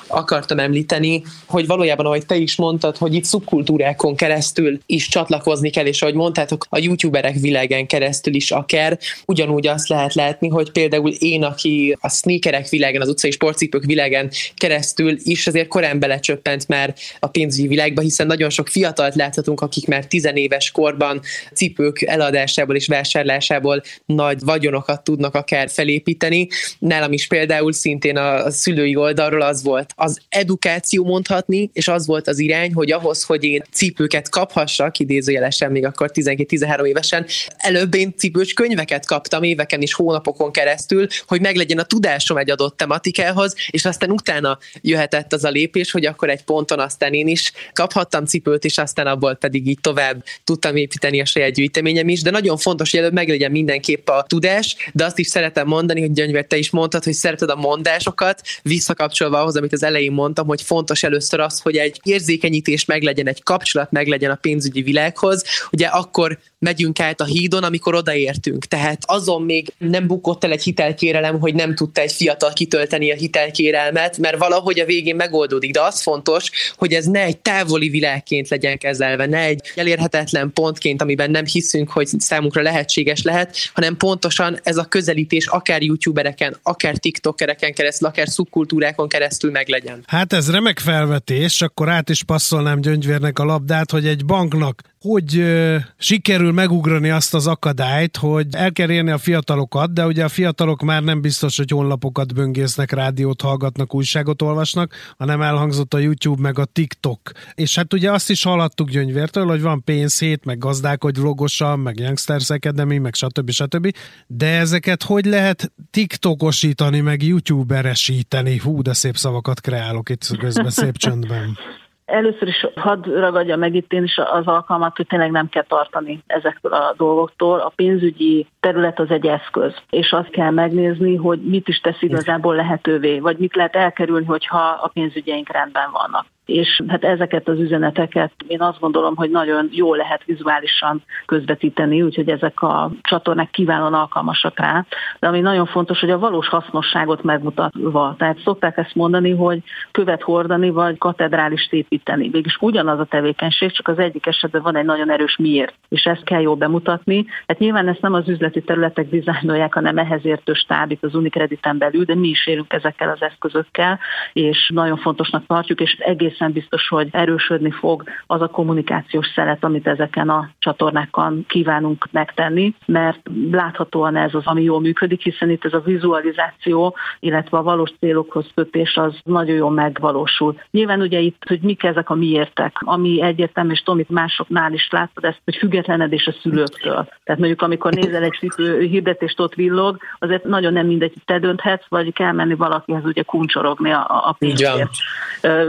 akartam 0.06 0.58
említeni, 0.58 0.94
említeni, 0.96 1.22
hogy 1.46 1.66
valójában, 1.66 2.06
ahogy 2.06 2.26
te 2.26 2.36
is 2.36 2.56
mondtad, 2.56 2.96
hogy 2.96 3.14
itt 3.14 3.24
szubkultúrákon 3.24 4.16
keresztül 4.16 4.78
is 4.86 5.08
csatlakozni 5.08 5.70
kell, 5.70 5.86
és 5.86 6.02
ahogy 6.02 6.14
mondtátok, 6.14 6.66
a 6.68 6.78
youtuberek 6.78 7.34
világán 7.34 7.86
keresztül 7.86 8.34
is 8.34 8.50
akár, 8.50 8.98
ugyanúgy 9.26 9.66
azt 9.66 9.88
lehet 9.88 10.14
látni, 10.14 10.48
hogy 10.48 10.70
például 10.70 11.10
én, 11.10 11.42
aki 11.42 11.96
a 12.00 12.08
sneakerek 12.08 12.68
világán, 12.68 13.00
az 13.00 13.08
utcai 13.08 13.30
sportcipők 13.30 13.84
világán 13.84 14.30
keresztül 14.54 15.16
is 15.22 15.46
azért 15.46 15.68
korán 15.68 15.98
belecsöppent 15.98 16.68
már 16.68 16.94
a 17.18 17.26
pénzügyi 17.26 17.68
világba, 17.68 18.00
hiszen 18.00 18.26
nagyon 18.26 18.50
sok 18.50 18.68
fiatalt 18.68 19.14
láthatunk, 19.14 19.60
akik 19.60 19.86
már 19.86 20.06
tizenéves 20.06 20.70
korban 20.70 21.20
cipők 21.54 22.02
eladásából 22.02 22.76
és 22.76 22.86
vásárlásából 22.86 23.82
nagy 24.06 24.40
vagyonokat 24.40 25.04
tudnak 25.04 25.34
akár 25.34 25.70
felépíteni. 25.70 26.48
Nálam 26.78 27.12
is 27.12 27.26
például 27.26 27.72
szintén 27.72 28.16
a 28.16 28.50
szülői 28.50 28.96
oldalról 28.96 29.42
az 29.42 29.62
volt 29.62 29.92
az 29.96 30.20
edukáció, 30.28 30.85
generáció 30.86 31.04
mondhatni, 31.04 31.70
és 31.72 31.88
az 31.88 32.06
volt 32.06 32.28
az 32.28 32.38
irány, 32.38 32.72
hogy 32.72 32.92
ahhoz, 32.92 33.22
hogy 33.22 33.44
én 33.44 33.62
cipőket 33.72 34.28
kaphassak, 34.28 34.98
idézőjelesen 34.98 35.70
még 35.70 35.84
akkor 35.84 36.10
12-13 36.14 36.86
évesen, 36.86 37.26
előbb 37.56 37.94
én 37.94 38.14
cipős 38.16 38.52
könyveket 38.52 39.06
kaptam 39.06 39.42
éveken 39.42 39.80
és 39.80 39.94
hónapokon 39.94 40.52
keresztül, 40.52 41.06
hogy 41.26 41.40
meglegyen 41.40 41.78
a 41.78 41.82
tudásom 41.84 42.36
egy 42.36 42.50
adott 42.50 42.76
tematikához, 42.76 43.54
és 43.70 43.84
aztán 43.84 44.10
utána 44.10 44.58
jöhetett 44.80 45.32
az 45.32 45.44
a 45.44 45.50
lépés, 45.50 45.90
hogy 45.90 46.06
akkor 46.06 46.30
egy 46.30 46.42
ponton 46.42 46.78
aztán 46.78 47.12
én 47.12 47.26
is 47.26 47.52
kaphattam 47.72 48.24
cipőt, 48.24 48.64
és 48.64 48.78
aztán 48.78 49.06
abból 49.06 49.34
pedig 49.34 49.66
így 49.66 49.80
tovább 49.80 50.24
tudtam 50.44 50.76
építeni 50.76 51.20
a 51.20 51.24
saját 51.24 51.52
gyűjteményem 51.52 52.08
is, 52.08 52.22
de 52.22 52.30
nagyon 52.30 52.56
fontos, 52.56 52.90
hogy 52.90 53.00
előbb 53.00 53.12
meglegyen 53.12 53.50
mindenképp 53.50 54.08
a 54.08 54.24
tudás, 54.26 54.76
de 54.92 55.04
azt 55.04 55.18
is 55.18 55.26
szeretem 55.26 55.66
mondani, 55.66 56.00
hogy 56.00 56.12
Gyöngyver, 56.12 56.44
te 56.44 56.56
is 56.56 56.70
mondtad, 56.70 57.04
hogy 57.04 57.12
szereted 57.12 57.50
a 57.50 57.56
mondásokat, 57.56 58.40
visszakapcsolva 58.62 59.40
ahhoz, 59.40 59.56
amit 59.56 59.72
az 59.72 59.82
elején 59.82 60.12
mondtam, 60.12 60.46
hogy 60.46 60.62
fontos 60.76 61.02
először 61.02 61.40
az, 61.40 61.60
hogy 61.60 61.76
egy 61.76 62.00
érzékenyítés 62.02 62.84
meglegyen, 62.84 63.28
egy 63.28 63.42
kapcsolat 63.42 63.90
meglegyen 63.90 64.30
a 64.30 64.34
pénzügyi 64.34 64.82
világhoz, 64.82 65.44
ugye 65.70 65.86
akkor 65.86 66.38
megyünk 66.58 67.00
át 67.00 67.20
a 67.20 67.24
hídon, 67.24 67.62
amikor 67.62 67.94
odaértünk. 67.94 68.64
Tehát 68.64 69.02
azon 69.06 69.42
még 69.42 69.72
nem 69.78 70.06
bukott 70.06 70.44
el 70.44 70.50
egy 70.50 70.62
hitelkérelem, 70.62 71.40
hogy 71.40 71.54
nem 71.54 71.74
tudta 71.74 72.00
egy 72.00 72.12
fiatal 72.12 72.52
kitölteni 72.52 73.12
a 73.12 73.14
hitelkérelmet, 73.14 74.18
mert 74.18 74.38
valahogy 74.38 74.80
a 74.80 74.84
végén 74.84 75.16
megoldódik. 75.16 75.70
De 75.70 75.80
az 75.80 76.02
fontos, 76.02 76.50
hogy 76.76 76.92
ez 76.92 77.04
ne 77.04 77.20
egy 77.20 77.38
távoli 77.38 77.88
világként 77.88 78.48
legyen 78.48 78.78
kezelve, 78.78 79.26
ne 79.26 79.38
egy 79.38 79.60
elérhetetlen 79.74 80.52
pontként, 80.52 81.02
amiben 81.02 81.30
nem 81.30 81.46
hiszünk, 81.46 81.90
hogy 81.90 82.06
számunkra 82.18 82.62
lehetséges 82.62 83.22
lehet, 83.22 83.56
hanem 83.74 83.96
pontosan 83.96 84.60
ez 84.62 84.76
a 84.76 84.84
közelítés 84.84 85.46
akár 85.46 85.82
youtubereken, 85.82 86.56
akár 86.62 86.96
tiktokereken 86.96 87.74
keresztül, 87.74 88.08
akár 88.08 88.28
szubkultúrákon 88.28 89.08
keresztül 89.08 89.50
meglegyen. 89.50 90.04
Hát 90.06 90.32
ez 90.32 90.50
remek 90.66 90.80
felvetés, 90.80 91.62
akkor 91.62 91.88
át 91.88 92.08
is 92.10 92.24
passzolnám 92.24 92.80
Gyöngyvérnek 92.80 93.38
a 93.38 93.44
labdát, 93.44 93.90
hogy 93.90 94.06
egy 94.06 94.24
banknak 94.24 94.82
hogy 95.06 95.38
ö, 95.38 95.76
sikerül 95.96 96.52
megugrani 96.52 97.10
azt 97.10 97.34
az 97.34 97.46
akadályt, 97.46 98.16
hogy 98.16 98.46
el 98.50 98.72
kell 98.72 98.90
érni 98.90 99.10
a 99.10 99.18
fiatalokat, 99.18 99.92
de 99.92 100.06
ugye 100.06 100.24
a 100.24 100.28
fiatalok 100.28 100.82
már 100.82 101.02
nem 101.02 101.20
biztos, 101.20 101.56
hogy 101.56 101.70
honlapokat 101.70 102.34
böngésznek, 102.34 102.90
rádiót 102.92 103.40
hallgatnak, 103.40 103.94
újságot 103.94 104.42
olvasnak, 104.42 104.94
hanem 105.18 105.40
elhangzott 105.40 105.94
a 105.94 105.98
YouTube 105.98 106.42
meg 106.42 106.58
a 106.58 106.64
TikTok. 106.64 107.20
És 107.54 107.74
hát 107.74 107.92
ugye 107.92 108.12
azt 108.12 108.30
is 108.30 108.42
hallhattuk 108.42 108.90
Gyöngyvértől, 108.90 109.46
hogy 109.46 109.62
van 109.62 109.84
pénzhét, 109.84 110.44
meg 110.44 110.58
gazdálkodj 110.58 111.20
vlogosan, 111.20 111.78
meg 111.78 111.98
Youngsters 111.98 112.50
Academy, 112.50 112.98
meg 112.98 113.14
stb. 113.14 113.50
stb. 113.50 113.96
De 114.26 114.58
ezeket 114.58 115.02
hogy 115.02 115.24
lehet 115.24 115.72
TikTokosítani, 115.90 117.00
meg 117.00 117.22
YouTuberesíteni? 117.22 118.58
Hú, 118.58 118.82
de 118.82 118.92
szép 118.92 119.16
szavakat 119.16 119.60
kreálok 119.60 120.08
itt 120.08 120.36
közben 120.38 120.55
szép 120.64 120.96
csöndben. 120.96 121.56
Először 122.04 122.48
is 122.48 122.66
hadd 122.74 123.08
ragadja 123.10 123.56
meg 123.56 123.74
itt 123.74 123.92
én 123.92 124.02
is 124.02 124.18
az 124.18 124.46
alkalmat, 124.46 124.96
hogy 124.96 125.06
tényleg 125.06 125.30
nem 125.30 125.48
kell 125.48 125.64
tartani 125.68 126.22
ezektől 126.26 126.72
a 126.72 126.94
dolgoktól. 126.96 127.58
A 127.58 127.72
pénzügyi 127.76 128.46
terület 128.60 128.98
az 128.98 129.10
egy 129.10 129.26
eszköz, 129.26 129.74
és 129.90 130.12
azt 130.12 130.30
kell 130.30 130.50
megnézni, 130.50 131.16
hogy 131.16 131.40
mit 131.40 131.68
is 131.68 131.80
tesz 131.80 132.02
igazából 132.02 132.54
lehetővé, 132.54 133.18
vagy 133.18 133.36
mit 133.38 133.56
lehet 133.56 133.76
elkerülni, 133.76 134.26
hogyha 134.26 134.78
a 134.82 134.90
pénzügyeink 134.92 135.52
rendben 135.52 135.90
vannak. 135.90 136.26
És 136.46 136.82
hát 136.88 137.04
ezeket 137.04 137.48
az 137.48 137.58
üzeneteket 137.58 138.32
én 138.46 138.60
azt 138.60 138.80
gondolom, 138.80 139.16
hogy 139.16 139.30
nagyon 139.30 139.68
jól 139.72 139.96
lehet 139.96 140.24
vizuálisan 140.24 141.02
közvetíteni, 141.26 142.02
úgyhogy 142.02 142.28
ezek 142.28 142.62
a 142.62 142.90
csatornák 143.02 143.50
kiválóan 143.50 143.94
alkalmasak 143.94 144.58
rá. 144.58 144.84
De 145.18 145.26
ami 145.26 145.40
nagyon 145.40 145.66
fontos, 145.66 146.00
hogy 146.00 146.10
a 146.10 146.18
valós 146.18 146.48
hasznosságot 146.48 147.22
megmutatva. 147.22 148.14
Tehát 148.18 148.38
szokták 148.44 148.76
ezt 148.76 148.94
mondani, 148.94 149.30
hogy 149.30 149.62
követ 149.90 150.22
hordani, 150.22 150.70
vagy 150.70 150.98
katedrálist 150.98 151.72
építeni. 151.72 152.22
Végülis 152.22 152.56
ugyanaz 152.60 152.98
a 152.98 153.04
tevékenység, 153.04 153.72
csak 153.72 153.88
az 153.88 153.98
egyik 153.98 154.26
esetben 154.26 154.62
van 154.62 154.76
egy 154.76 154.84
nagyon 154.84 155.10
erős 155.10 155.36
miért, 155.36 155.74
és 155.88 156.04
ezt 156.04 156.24
kell 156.24 156.40
jól 156.40 156.56
bemutatni. 156.56 157.26
Hát 157.46 157.58
nyilván 157.58 157.88
ezt 157.88 158.00
nem 158.00 158.14
az 158.14 158.28
üzleti 158.28 158.62
területek 158.62 159.08
dizájnolják, 159.08 159.74
hanem 159.74 159.98
ehhez 159.98 160.24
értő 160.24 160.52
stáb 160.52 160.98
az 161.00 161.14
Unicrediten 161.14 161.78
belül, 161.78 162.04
de 162.04 162.14
mi 162.14 162.28
is 162.28 162.46
élünk 162.46 162.72
ezekkel 162.72 163.10
az 163.10 163.22
eszközökkel, 163.22 163.98
és 164.32 164.70
nagyon 164.74 164.96
fontosnak 164.96 165.46
tartjuk, 165.46 165.80
és 165.80 165.96
egészen 166.36 166.52
biztos, 166.52 166.88
hogy 166.88 167.08
erősödni 167.10 167.70
fog 167.70 168.02
az 168.26 168.40
a 168.40 168.46
kommunikációs 168.46 169.26
szelet, 169.34 169.64
amit 169.64 169.86
ezeken 169.86 170.28
a 170.28 170.50
csatornákon 170.58 171.44
kívánunk 171.48 172.06
megtenni, 172.10 172.74
mert 172.86 173.20
láthatóan 173.50 174.16
ez 174.16 174.34
az, 174.34 174.42
ami 174.44 174.62
jól 174.62 174.80
működik, 174.80 175.22
hiszen 175.22 175.50
itt 175.50 175.64
ez 175.64 175.72
a 175.72 175.80
vizualizáció, 175.84 176.96
illetve 177.20 177.58
a 177.58 177.62
valós 177.62 177.90
célokhoz 178.00 178.46
kötés 178.54 178.96
az 178.96 179.14
nagyon 179.24 179.56
jól 179.56 179.70
megvalósul. 179.70 180.60
Nyilván 180.70 181.00
ugye 181.00 181.18
itt, 181.18 181.42
hogy 181.46 181.60
mik 181.60 181.82
ezek 181.82 182.10
a 182.10 182.14
miértek, 182.14 182.76
ami 182.80 183.22
egyértelmű, 183.22 183.72
és 183.72 183.80
Tomit 183.80 184.10
másoknál 184.10 184.72
is 184.72 184.88
láttad 184.90 185.24
ezt, 185.24 185.40
hogy 185.44 185.56
függetlenedés 185.56 186.26
a 186.26 186.34
szülőktől. 186.42 187.08
Tehát 187.24 187.40
mondjuk 187.40 187.62
amikor 187.62 187.92
nézel 187.92 188.22
egy 188.22 188.52
hirdetést 188.78 189.40
ott 189.40 189.54
villog, 189.54 189.96
azért 190.18 190.44
nagyon 190.44 190.72
nem 190.72 190.86
mindegy, 190.86 191.12
te 191.24 191.38
dönthetsz, 191.38 191.86
vagy 191.88 192.12
kell 192.12 192.32
menni 192.32 192.54
valakihez 192.54 193.04
ugye 193.04 193.22
kuncsorogni 193.22 193.90
a, 193.90 194.06
a 194.08 194.36
pénzért. 194.38 194.90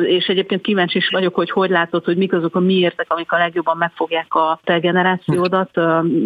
És 0.08 0.26
egyébként 0.26 0.57
kíváncsi 0.62 0.98
is 0.98 1.10
vagyok, 1.10 1.36
hogy 1.36 1.52
hogy 1.52 1.70
látod, 1.70 2.06
hogy 2.06 2.18
mik 2.18 2.34
azok 2.34 2.56
a 2.56 2.60
miértek, 2.60 3.06
amik 3.10 3.32
a 3.32 3.38
legjobban 3.38 3.78
megfogják 3.78 4.34
a 4.34 4.60
te 4.64 4.80
generációdat, 4.80 5.76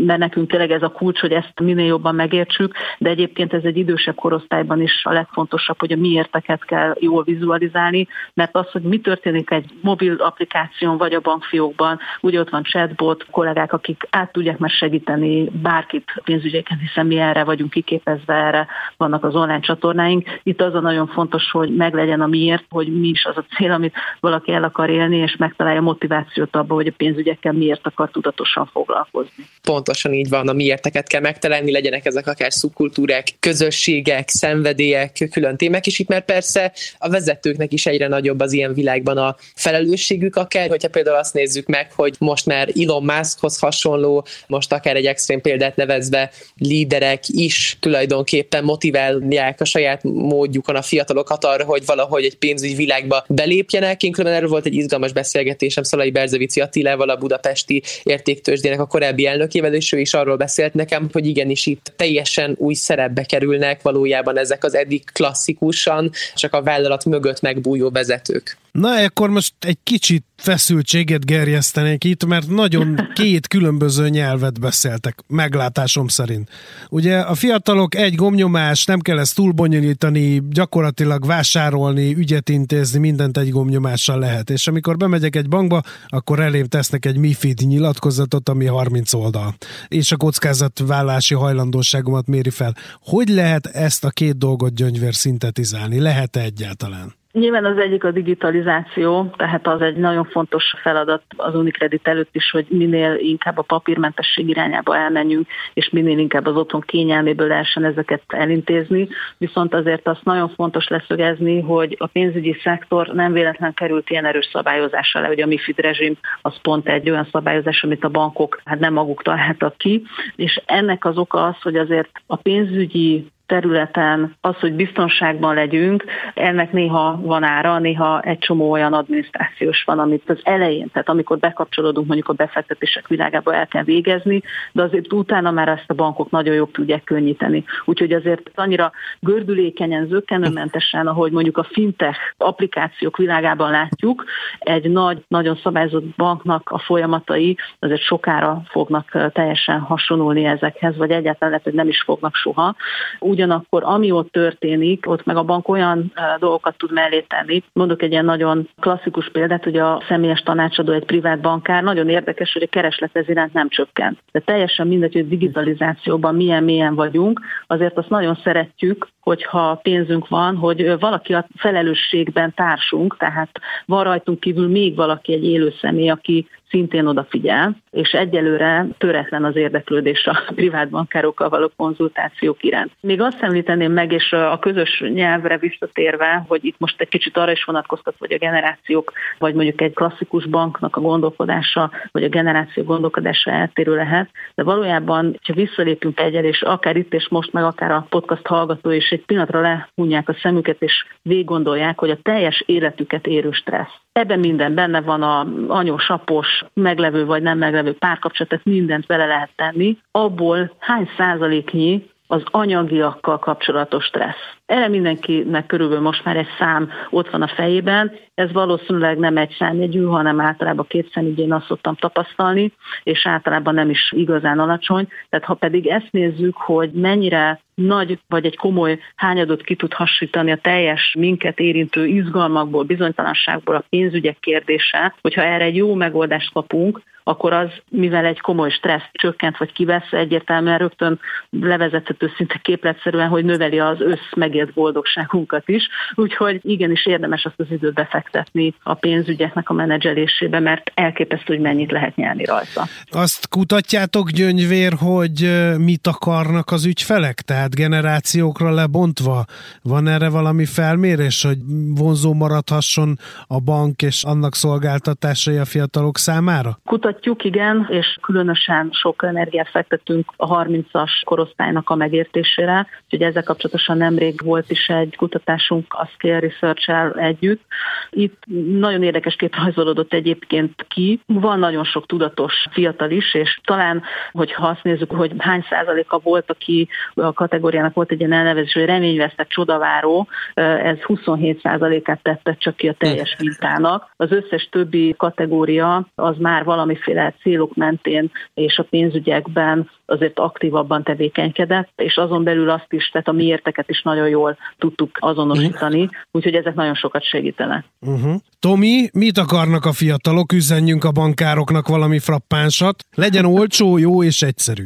mert 0.05 0.19
nekünk 0.19 0.49
tényleg 0.49 0.71
ez 0.71 0.81
a 0.81 0.89
kulcs, 0.89 1.19
hogy 1.19 1.31
ezt 1.31 1.59
minél 1.59 1.85
jobban 1.85 2.15
megértsük, 2.15 2.73
de 2.97 3.09
egyébként 3.09 3.53
ez 3.53 3.63
egy 3.63 3.77
idősebb 3.77 4.15
korosztályban 4.15 4.81
is 4.81 5.01
a 5.03 5.13
legfontosabb, 5.13 5.79
hogy 5.79 5.91
a 5.91 5.97
miérteket 5.97 6.65
kell 6.65 6.95
jól 6.99 7.23
vizualizálni, 7.23 8.07
mert 8.33 8.55
az, 8.55 8.71
hogy 8.71 8.81
mi 8.81 8.99
történik 8.99 9.51
egy 9.51 9.65
mobil 9.81 10.15
applikáción 10.15 10.97
vagy 10.97 11.13
a 11.13 11.19
bankfiókban, 11.19 11.99
ugye 12.21 12.39
ott 12.39 12.49
van 12.49 12.63
chatbot, 12.63 13.25
kollégák, 13.31 13.73
akik 13.73 14.07
át 14.09 14.31
tudják 14.31 14.57
már 14.57 14.69
segíteni 14.69 15.49
bárkit 15.61 16.21
pénzügyeken, 16.23 16.77
hiszen 16.77 17.05
mi 17.05 17.17
erre 17.17 17.43
vagyunk 17.43 17.71
kiképezve, 17.71 18.33
erre 18.33 18.67
vannak 18.97 19.23
az 19.23 19.35
online 19.35 19.59
csatornáink. 19.59 20.39
Itt 20.43 20.61
az 20.61 20.73
a 20.73 20.79
nagyon 20.79 21.07
fontos, 21.07 21.51
hogy 21.51 21.75
meglegyen 21.75 22.21
a 22.21 22.27
miért, 22.27 22.65
hogy 22.69 22.99
mi 22.99 23.07
is 23.07 23.25
az 23.25 23.37
a 23.37 23.45
cél, 23.55 23.71
amit 23.71 23.95
valaki 24.21 24.51
el 24.51 24.63
akar 24.63 24.89
élni, 24.89 25.17
és 25.17 25.35
megtalálja 25.37 25.81
motivációt 25.81 26.55
abba, 26.55 26.73
hogy 26.73 26.87
a 26.87 26.93
pénzügyekkel 26.97 27.51
miért 27.51 27.87
akar 27.87 28.11
tudatosan 28.11 28.69
foglalkozni. 28.71 29.45
Pontosan 29.61 30.13
így 30.13 30.29
van, 30.29 30.47
a 30.47 30.53
miérteket 30.53 31.07
kell 31.07 31.21
megtalálni, 31.21 31.71
legyenek 31.71 32.05
ezek 32.05 32.27
akár 32.27 32.51
szubkultúrák, 32.51 33.27
közösségek, 33.39 34.29
szenvedélyek, 34.29 35.27
külön 35.31 35.57
témák, 35.57 35.87
és 35.87 35.99
itt 35.99 36.07
már 36.07 36.25
persze 36.25 36.71
a 36.97 37.09
vezetőknek 37.09 37.73
is 37.73 37.85
egyre 37.85 38.07
nagyobb 38.07 38.39
az 38.39 38.53
ilyen 38.53 38.73
világban 38.73 39.17
a 39.17 39.35
felelősségük, 39.55 40.35
akár, 40.35 40.69
hogyha 40.69 40.89
például 40.89 41.17
azt 41.17 41.33
nézzük 41.33 41.67
meg, 41.67 41.91
hogy 41.95 42.15
most 42.19 42.45
már 42.45 42.69
Elon 42.81 43.03
Muskhoz 43.03 43.59
hasonló, 43.59 44.25
most 44.47 44.73
akár 44.73 44.95
egy 44.95 45.05
extrém 45.05 45.41
példát 45.41 45.75
nevezve 45.75 46.31
líderek 46.57 47.23
is 47.27 47.77
tulajdonképpen 47.79 48.63
motiválják 48.63 49.61
a 49.61 49.65
saját 49.65 50.03
módjukon 50.03 50.75
a 50.75 50.81
fiatalokat 50.81 51.45
arra, 51.45 51.65
hogy 51.65 51.85
valahogy 51.85 52.23
egy 52.23 52.37
pénzügyi 52.37 52.75
világba 52.75 53.23
belépjenek. 53.27 54.03
Én 54.11 54.17
különben 54.17 54.39
erről 54.39 54.53
volt 54.53 54.65
egy 54.65 54.75
izgalmas 54.75 55.13
beszélgetésem 55.13 55.83
Szalai 55.83 56.11
Berzevici 56.11 56.61
Attilával, 56.61 57.09
a 57.09 57.15
budapesti 57.15 57.83
értéktősdének 58.03 58.79
a 58.79 58.85
korábbi 58.85 59.25
elnökével, 59.25 59.73
és 59.73 59.91
ő 59.91 59.99
is 59.99 60.13
arról 60.13 60.35
beszélt 60.35 60.73
nekem, 60.73 61.09
hogy 61.11 61.25
igenis 61.25 61.65
itt 61.65 61.93
teljesen 61.95 62.55
új 62.57 62.73
szerepbe 62.73 63.23
kerülnek 63.23 63.81
valójában 63.81 64.37
ezek 64.37 64.63
az 64.63 64.75
eddig 64.75 65.03
klasszikusan 65.11 66.11
csak 66.35 66.53
a 66.53 66.61
vállalat 66.61 67.05
mögött 67.05 67.41
megbújó 67.41 67.89
vezetők. 67.89 68.57
Na, 68.71 69.03
akkor 69.03 69.29
most 69.29 69.53
egy 69.59 69.77
kicsit 69.83 70.25
feszültséget 70.35 71.25
gerjesztenék 71.25 72.03
itt, 72.03 72.25
mert 72.25 72.47
nagyon 72.47 72.95
két 73.13 73.47
különböző 73.47 74.09
nyelvet 74.09 74.59
beszéltek, 74.59 75.19
meglátásom 75.27 76.07
szerint. 76.07 76.49
Ugye 76.89 77.19
a 77.19 77.35
fiatalok 77.35 77.95
egy 77.95 78.15
gomnyomás, 78.15 78.85
nem 78.85 78.99
kell 78.99 79.19
ezt 79.19 79.35
túlbonyolítani, 79.35 80.41
gyakorlatilag 80.49 81.25
vásárolni, 81.25 82.15
ügyet 82.15 82.49
intézni, 82.49 82.99
mindent 82.99 83.37
egy 83.37 83.49
gomnyomással 83.49 84.19
lehet. 84.19 84.49
És 84.49 84.67
amikor 84.67 84.97
bemegyek 84.97 85.35
egy 85.35 85.49
bankba, 85.49 85.81
akkor 86.07 86.39
elém 86.39 86.65
tesznek 86.65 87.05
egy 87.05 87.17
MIFID 87.17 87.61
nyilatkozatot, 87.65 88.49
ami 88.49 88.65
30 88.65 89.13
oldal. 89.13 89.55
És 89.87 90.11
a 90.11 90.17
kockázatvállalási 90.17 91.33
hajlandóságomat 91.33 92.27
méri 92.27 92.49
fel. 92.49 92.75
Hogy 93.01 93.29
lehet 93.29 93.65
ezt 93.65 94.03
a 94.03 94.09
két 94.09 94.37
dolgot 94.37 94.73
gyöngyvér 94.73 95.15
szintetizálni? 95.15 95.99
Lehet-e 95.99 96.39
egyáltalán? 96.39 97.19
Nyilván 97.31 97.65
az 97.65 97.77
egyik 97.77 98.03
a 98.03 98.11
digitalizáció, 98.11 99.33
tehát 99.37 99.67
az 99.67 99.81
egy 99.81 99.95
nagyon 99.95 100.25
fontos 100.25 100.73
feladat 100.81 101.21
az 101.37 101.55
Unicredit 101.55 102.07
előtt 102.07 102.35
is, 102.35 102.51
hogy 102.51 102.65
minél 102.69 103.15
inkább 103.15 103.57
a 103.57 103.61
papírmentesség 103.61 104.49
irányába 104.49 104.97
elmenjünk, 104.97 105.47
és 105.73 105.89
minél 105.89 106.17
inkább 106.17 106.45
az 106.45 106.55
otthon 106.55 106.81
kényelméből 106.81 107.47
lehessen 107.47 107.83
ezeket 107.83 108.21
elintézni. 108.27 109.07
Viszont 109.37 109.73
azért 109.73 110.07
azt 110.07 110.23
nagyon 110.23 110.49
fontos 110.49 110.87
leszögezni, 110.87 111.61
hogy 111.61 111.95
a 111.99 112.07
pénzügyi 112.07 112.57
szektor 112.63 113.07
nem 113.07 113.33
véletlen 113.33 113.73
került 113.73 114.09
ilyen 114.09 114.25
erős 114.25 114.49
szabályozásra 114.51 115.21
le, 115.21 115.27
hogy 115.27 115.41
a 115.41 115.45
MIFID 115.45 115.79
rezsim 115.79 116.17
az 116.41 116.61
pont 116.61 116.87
egy 116.87 117.09
olyan 117.09 117.27
szabályozás, 117.31 117.83
amit 117.83 118.03
a 118.03 118.09
bankok 118.09 118.61
hát 118.65 118.79
nem 118.79 118.93
maguk 118.93 119.23
találtak 119.23 119.77
ki, 119.77 120.03
és 120.35 120.61
ennek 120.65 121.05
az 121.05 121.17
oka 121.17 121.45
az, 121.45 121.61
hogy 121.61 121.75
azért 121.75 122.09
a 122.27 122.35
pénzügyi 122.35 123.25
területen 123.51 124.35
az, 124.41 124.55
hogy 124.59 124.73
biztonságban 124.73 125.55
legyünk, 125.55 126.05
ennek 126.33 126.71
néha 126.71 127.19
van 127.21 127.43
ára, 127.43 127.79
néha 127.79 128.21
egy 128.21 128.37
csomó 128.37 128.71
olyan 128.71 128.93
adminisztrációs 128.93 129.83
van, 129.83 129.99
amit 129.99 130.29
az 130.29 130.39
elején, 130.43 130.89
tehát 130.93 131.09
amikor 131.09 131.37
bekapcsolódunk 131.37 132.07
mondjuk 132.07 132.29
a 132.29 132.33
befektetések 132.33 133.07
világába 133.07 133.53
el 133.55 133.67
kell 133.67 133.83
végezni, 133.83 134.41
de 134.71 134.81
azért 134.81 135.13
utána 135.13 135.51
már 135.51 135.67
ezt 135.67 135.83
a 135.87 135.93
bankok 135.93 136.29
nagyon 136.29 136.55
jobb 136.55 136.71
tudják 136.71 137.03
könnyíteni. 137.03 137.63
Úgyhogy 137.85 138.13
azért 138.13 138.51
annyira 138.55 138.91
gördülékenyen, 139.19 140.07
zöggenőmentesen, 140.07 141.07
ahogy 141.07 141.31
mondjuk 141.31 141.57
a 141.57 141.67
fintech 141.71 142.19
applikációk 142.37 143.17
világában 143.17 143.71
látjuk, 143.71 144.23
egy 144.59 144.91
nagy, 144.91 145.23
nagyon 145.27 145.59
szabályozott 145.63 146.15
banknak 146.15 146.69
a 146.69 146.79
folyamatai 146.79 147.57
azért 147.79 148.01
sokára 148.01 148.61
fognak 148.69 149.31
teljesen 149.33 149.79
hasonlulni 149.79 150.45
ezekhez, 150.45 150.97
vagy 150.97 151.11
egyáltalán 151.11 151.49
lehet, 151.49 151.63
hogy 151.63 151.73
nem 151.73 151.87
is 151.87 152.01
fognak 152.01 152.35
soha. 152.35 152.75
Úgy 153.19 153.40
ugyanakkor 153.41 153.83
ami 153.85 154.11
ott 154.11 154.31
történik, 154.31 155.09
ott 155.09 155.25
meg 155.25 155.35
a 155.35 155.43
bank 155.43 155.67
olyan 155.67 156.11
dolgokat 156.39 156.77
tud 156.77 156.91
mellé 156.91 157.19
tenni. 157.19 157.63
Mondok 157.73 158.01
egy 158.01 158.11
ilyen 158.11 158.25
nagyon 158.25 158.69
klasszikus 158.79 159.29
példát, 159.29 159.63
hogy 159.63 159.77
a 159.77 160.03
személyes 160.07 160.41
tanácsadó 160.41 160.91
egy 160.91 161.05
privát 161.05 161.41
bankár, 161.41 161.83
nagyon 161.83 162.09
érdekes, 162.09 162.53
hogy 162.53 162.63
a 162.63 162.67
kereslet 162.67 163.15
ez 163.15 163.29
iránt 163.29 163.53
nem 163.53 163.69
csökkent. 163.69 164.19
De 164.31 164.39
teljesen 164.39 164.87
mindegy, 164.87 165.13
hogy 165.13 165.27
digitalizációban 165.27 166.35
milyen 166.35 166.63
mélyen 166.63 166.95
vagyunk, 166.95 167.41
azért 167.67 167.97
azt 167.97 168.09
nagyon 168.09 168.39
szeretjük, 168.43 169.07
hogyha 169.19 169.79
pénzünk 169.83 170.27
van, 170.27 170.55
hogy 170.55 170.99
valaki 170.99 171.33
a 171.33 171.47
felelősségben 171.55 172.53
társunk, 172.53 173.17
tehát 173.17 173.49
van 173.85 174.03
rajtunk 174.03 174.39
kívül 174.39 174.67
még 174.67 174.95
valaki 174.95 175.33
egy 175.33 175.45
élő 175.45 175.73
személy, 175.81 176.09
aki 176.09 176.47
szintén 176.71 177.05
odafigyel, 177.05 177.75
és 177.91 178.11
egyelőre 178.11 178.87
töretlen 178.97 179.43
az 179.43 179.55
érdeklődés 179.55 180.25
a 180.25 180.43
privát 180.55 180.89
bankárokkal 180.89 181.49
való 181.49 181.71
konzultációk 181.75 182.63
iránt. 182.63 182.91
Még 183.01 183.21
azt 183.21 183.41
említeném 183.41 183.91
meg, 183.91 184.11
és 184.11 184.31
a 184.31 184.59
közös 184.59 185.03
nyelvre 185.13 185.57
visszatérve, 185.57 186.43
hogy 186.47 186.65
itt 186.65 186.75
most 186.77 187.01
egy 187.01 187.07
kicsit 187.07 187.37
arra 187.37 187.51
is 187.51 187.63
vonatkoztat, 187.63 188.15
hogy 188.19 188.33
a 188.33 188.37
generációk, 188.37 189.11
vagy 189.37 189.53
mondjuk 189.53 189.81
egy 189.81 189.93
klasszikus 189.93 190.45
banknak 190.45 190.95
a 190.95 191.01
gondolkodása, 191.01 191.91
vagy 192.11 192.23
a 192.23 192.29
generáció 192.29 192.83
gondolkodása 192.83 193.51
eltérő 193.51 193.95
lehet, 193.95 194.29
de 194.55 194.63
valójában, 194.63 195.39
ha 195.47 195.53
visszalépünk 195.53 196.19
egyel, 196.19 196.43
és 196.43 196.61
akár 196.61 196.95
itt 196.95 197.13
és 197.13 197.27
most, 197.29 197.53
meg 197.53 197.63
akár 197.63 197.91
a 197.91 198.05
podcast 198.09 198.47
hallgató 198.47 198.89
is 198.89 199.09
egy 199.09 199.25
pillanatra 199.25 199.61
lehunják 199.61 200.29
a 200.29 200.37
szemüket, 200.41 200.81
és 200.81 201.05
végig 201.21 201.45
gondolják, 201.45 201.99
hogy 201.99 202.09
a 202.09 202.19
teljes 202.21 202.63
életüket 202.65 203.27
érő 203.27 203.51
stressz 203.51 203.99
Ebben 204.13 204.39
minden 204.39 204.73
benne 204.75 205.01
van 205.01 205.23
a 205.23 205.47
anyós, 205.67 206.09
apos, 206.09 206.63
meglevő 206.73 207.25
vagy 207.25 207.41
nem 207.41 207.57
meglevő 207.57 207.93
párkapcsolat, 207.93 208.49
tehát 208.49 208.65
mindent 208.65 209.05
bele 209.05 209.25
lehet 209.25 209.51
tenni. 209.55 209.97
Abból 210.11 210.75
hány 210.79 211.09
százaléknyi 211.17 212.09
az 212.31 212.43
anyagiakkal 212.45 213.39
kapcsolatos 213.39 214.05
stressz. 214.05 214.55
Erre 214.65 214.87
mindenkinek 214.87 215.65
körülbelül 215.65 216.03
most 216.03 216.25
már 216.25 216.37
egy 216.37 216.47
szám 216.59 216.89
ott 217.09 217.29
van 217.29 217.41
a 217.41 217.47
fejében, 217.47 218.11
ez 218.33 218.51
valószínűleg 218.51 219.17
nem 219.17 219.37
egy 219.37 219.55
számjegyű, 219.59 220.03
hanem 220.03 220.39
általában 220.39 220.85
két 220.87 221.11
számjegyű, 221.13 221.43
én 221.43 221.53
azt 221.53 221.65
szoktam 221.65 221.95
tapasztalni, 221.95 222.73
és 223.03 223.25
általában 223.25 223.73
nem 223.73 223.89
is 223.89 224.11
igazán 224.15 224.59
alacsony. 224.59 225.07
Tehát 225.29 225.45
ha 225.45 225.53
pedig 225.53 225.87
ezt 225.87 226.11
nézzük, 226.11 226.57
hogy 226.57 226.91
mennyire 226.91 227.61
nagy 227.75 228.19
vagy 228.27 228.45
egy 228.45 228.57
komoly 228.57 228.99
hányadot 229.15 229.61
ki 229.61 229.75
tud 229.75 229.93
hasítani 229.93 230.51
a 230.51 230.61
teljes 230.61 231.15
minket 231.19 231.59
érintő 231.59 232.05
izgalmakból, 232.05 232.83
bizonytalanságból 232.83 233.75
a 233.75 233.83
pénzügyek 233.89 234.39
kérdése, 234.39 235.15
hogyha 235.21 235.43
erre 235.43 235.63
egy 235.63 235.75
jó 235.75 235.93
megoldást 235.93 236.53
kapunk, 236.53 237.01
akkor 237.23 237.53
az, 237.53 237.69
mivel 237.89 238.25
egy 238.25 238.39
komoly 238.39 238.69
stressz 238.69 239.09
csökkent 239.11 239.57
vagy 239.57 239.71
kivesz, 239.71 240.11
egyértelműen 240.11 240.77
rögtön 240.77 241.19
levezethető 241.49 242.31
szinte 242.37 242.59
képletszerűen, 242.61 243.27
hogy 243.27 243.45
növeli 243.45 243.79
az 243.79 244.01
össz 244.01 244.33
megélt 244.35 244.73
boldogságunkat 244.73 245.69
is. 245.69 245.87
Úgyhogy 246.15 246.59
igenis 246.63 247.05
érdemes 247.05 247.45
azt 247.45 247.59
az 247.59 247.65
időt 247.69 247.93
befektetni 247.93 248.73
a 248.83 248.93
pénzügyeknek 248.93 249.69
a 249.69 249.73
menedzselésébe, 249.73 250.59
mert 250.59 250.91
elképesztő, 250.93 251.53
hogy 251.53 251.59
mennyit 251.63 251.91
lehet 251.91 252.15
nyerni 252.15 252.45
rajta. 252.45 252.85
Azt 253.11 253.47
kutatjátok 253.49 254.29
gyöngyvér, 254.29 254.93
hogy 254.99 255.51
mit 255.77 256.07
akarnak 256.07 256.71
az 256.71 256.85
ügyfelek? 256.85 257.41
Tehát 257.41 257.75
generációkra 257.75 258.71
lebontva 258.71 259.45
van 259.83 260.07
erre 260.07 260.29
valami 260.29 260.65
felmérés, 260.65 261.43
hogy 261.43 261.57
vonzó 261.95 262.33
maradhasson 262.33 263.17
a 263.47 263.59
bank 263.59 264.01
és 264.01 264.23
annak 264.23 264.55
szolgáltatásai 264.55 265.57
a 265.57 265.65
fiatalok 265.65 266.17
számára? 266.17 266.79
Kutat 266.85 267.10
kutatjuk, 267.11 267.43
igen, 267.43 267.87
és 267.89 268.17
különösen 268.21 268.89
sok 268.91 269.23
energiát 269.23 269.69
fektetünk 269.69 270.31
a 270.35 270.63
30-as 270.63 271.11
korosztálynak 271.23 271.89
a 271.89 271.95
megértésére, 271.95 272.87
úgyhogy 273.03 273.21
ezzel 273.21 273.43
kapcsolatosan 273.43 273.97
nemrég 273.97 274.41
volt 274.43 274.71
is 274.71 274.87
egy 274.87 275.15
kutatásunk 275.15 275.93
a 275.93 276.05
Scale 276.05 276.39
research 276.39 276.89
együtt. 277.15 277.61
Itt 278.09 278.43
nagyon 278.79 279.03
érdekes 279.03 279.35
kép 279.35 279.55
rajzolódott 279.55 280.13
egyébként 280.13 280.85
ki. 280.87 281.21
Van 281.25 281.59
nagyon 281.59 281.83
sok 281.83 282.05
tudatos 282.05 282.53
fiatal 282.71 283.11
is, 283.11 283.33
és 283.33 283.59
talán, 283.63 284.03
hogyha 284.31 284.67
azt 284.67 284.83
nézzük, 284.83 285.11
hogy 285.11 285.31
hány 285.37 285.65
százaléka 285.69 286.19
volt, 286.23 286.51
aki 286.51 286.87
a 287.13 287.33
kategóriának 287.33 287.93
volt 287.93 288.11
egy 288.11 288.19
ilyen 288.19 288.33
elnevezés, 288.33 288.73
hogy 288.73 288.85
reményvesztett 288.85 289.49
csodaváró, 289.49 290.27
ez 290.53 290.97
27 290.97 291.61
százalékát 291.61 292.21
tette 292.23 292.55
csak 292.59 292.75
ki 292.75 292.87
a 292.87 292.93
teljes 292.93 293.35
mintának. 293.39 294.13
Az 294.17 294.31
összes 294.31 294.67
többi 294.71 295.15
kategória 295.17 296.07
az 296.15 296.37
már 296.37 296.63
valami 296.63 296.95
valamiféle 297.05 297.35
célok 297.41 297.75
mentén 297.75 298.31
és 298.53 298.77
a 298.77 298.83
pénzügyekben 298.83 299.89
azért 300.05 300.39
aktívabban 300.39 301.03
tevékenykedett, 301.03 301.89
és 301.95 302.15
azon 302.15 302.43
belül 302.43 302.69
azt 302.69 302.87
is, 302.89 303.09
tehát 303.09 303.27
a 303.27 303.31
miérteket 303.31 303.89
is 303.89 304.01
nagyon 304.01 304.29
jól 304.29 304.57
tudtuk 304.77 305.17
azonosítani, 305.19 306.09
úgyhogy 306.31 306.55
ezek 306.55 306.75
nagyon 306.75 306.95
sokat 306.95 307.23
segítenek. 307.23 307.85
Uh-huh. 307.99 308.35
Tomi, 308.59 309.09
mit 309.13 309.37
akarnak 309.37 309.85
a 309.85 309.91
fiatalok? 309.91 310.53
Üzenjünk 310.53 311.03
a 311.03 311.11
bankároknak 311.11 311.87
valami 311.87 312.19
frappánsat. 312.19 313.03
Legyen 313.15 313.45
olcsó, 313.45 313.97
jó 313.97 314.23
és 314.23 314.41
egyszerű. 314.41 314.83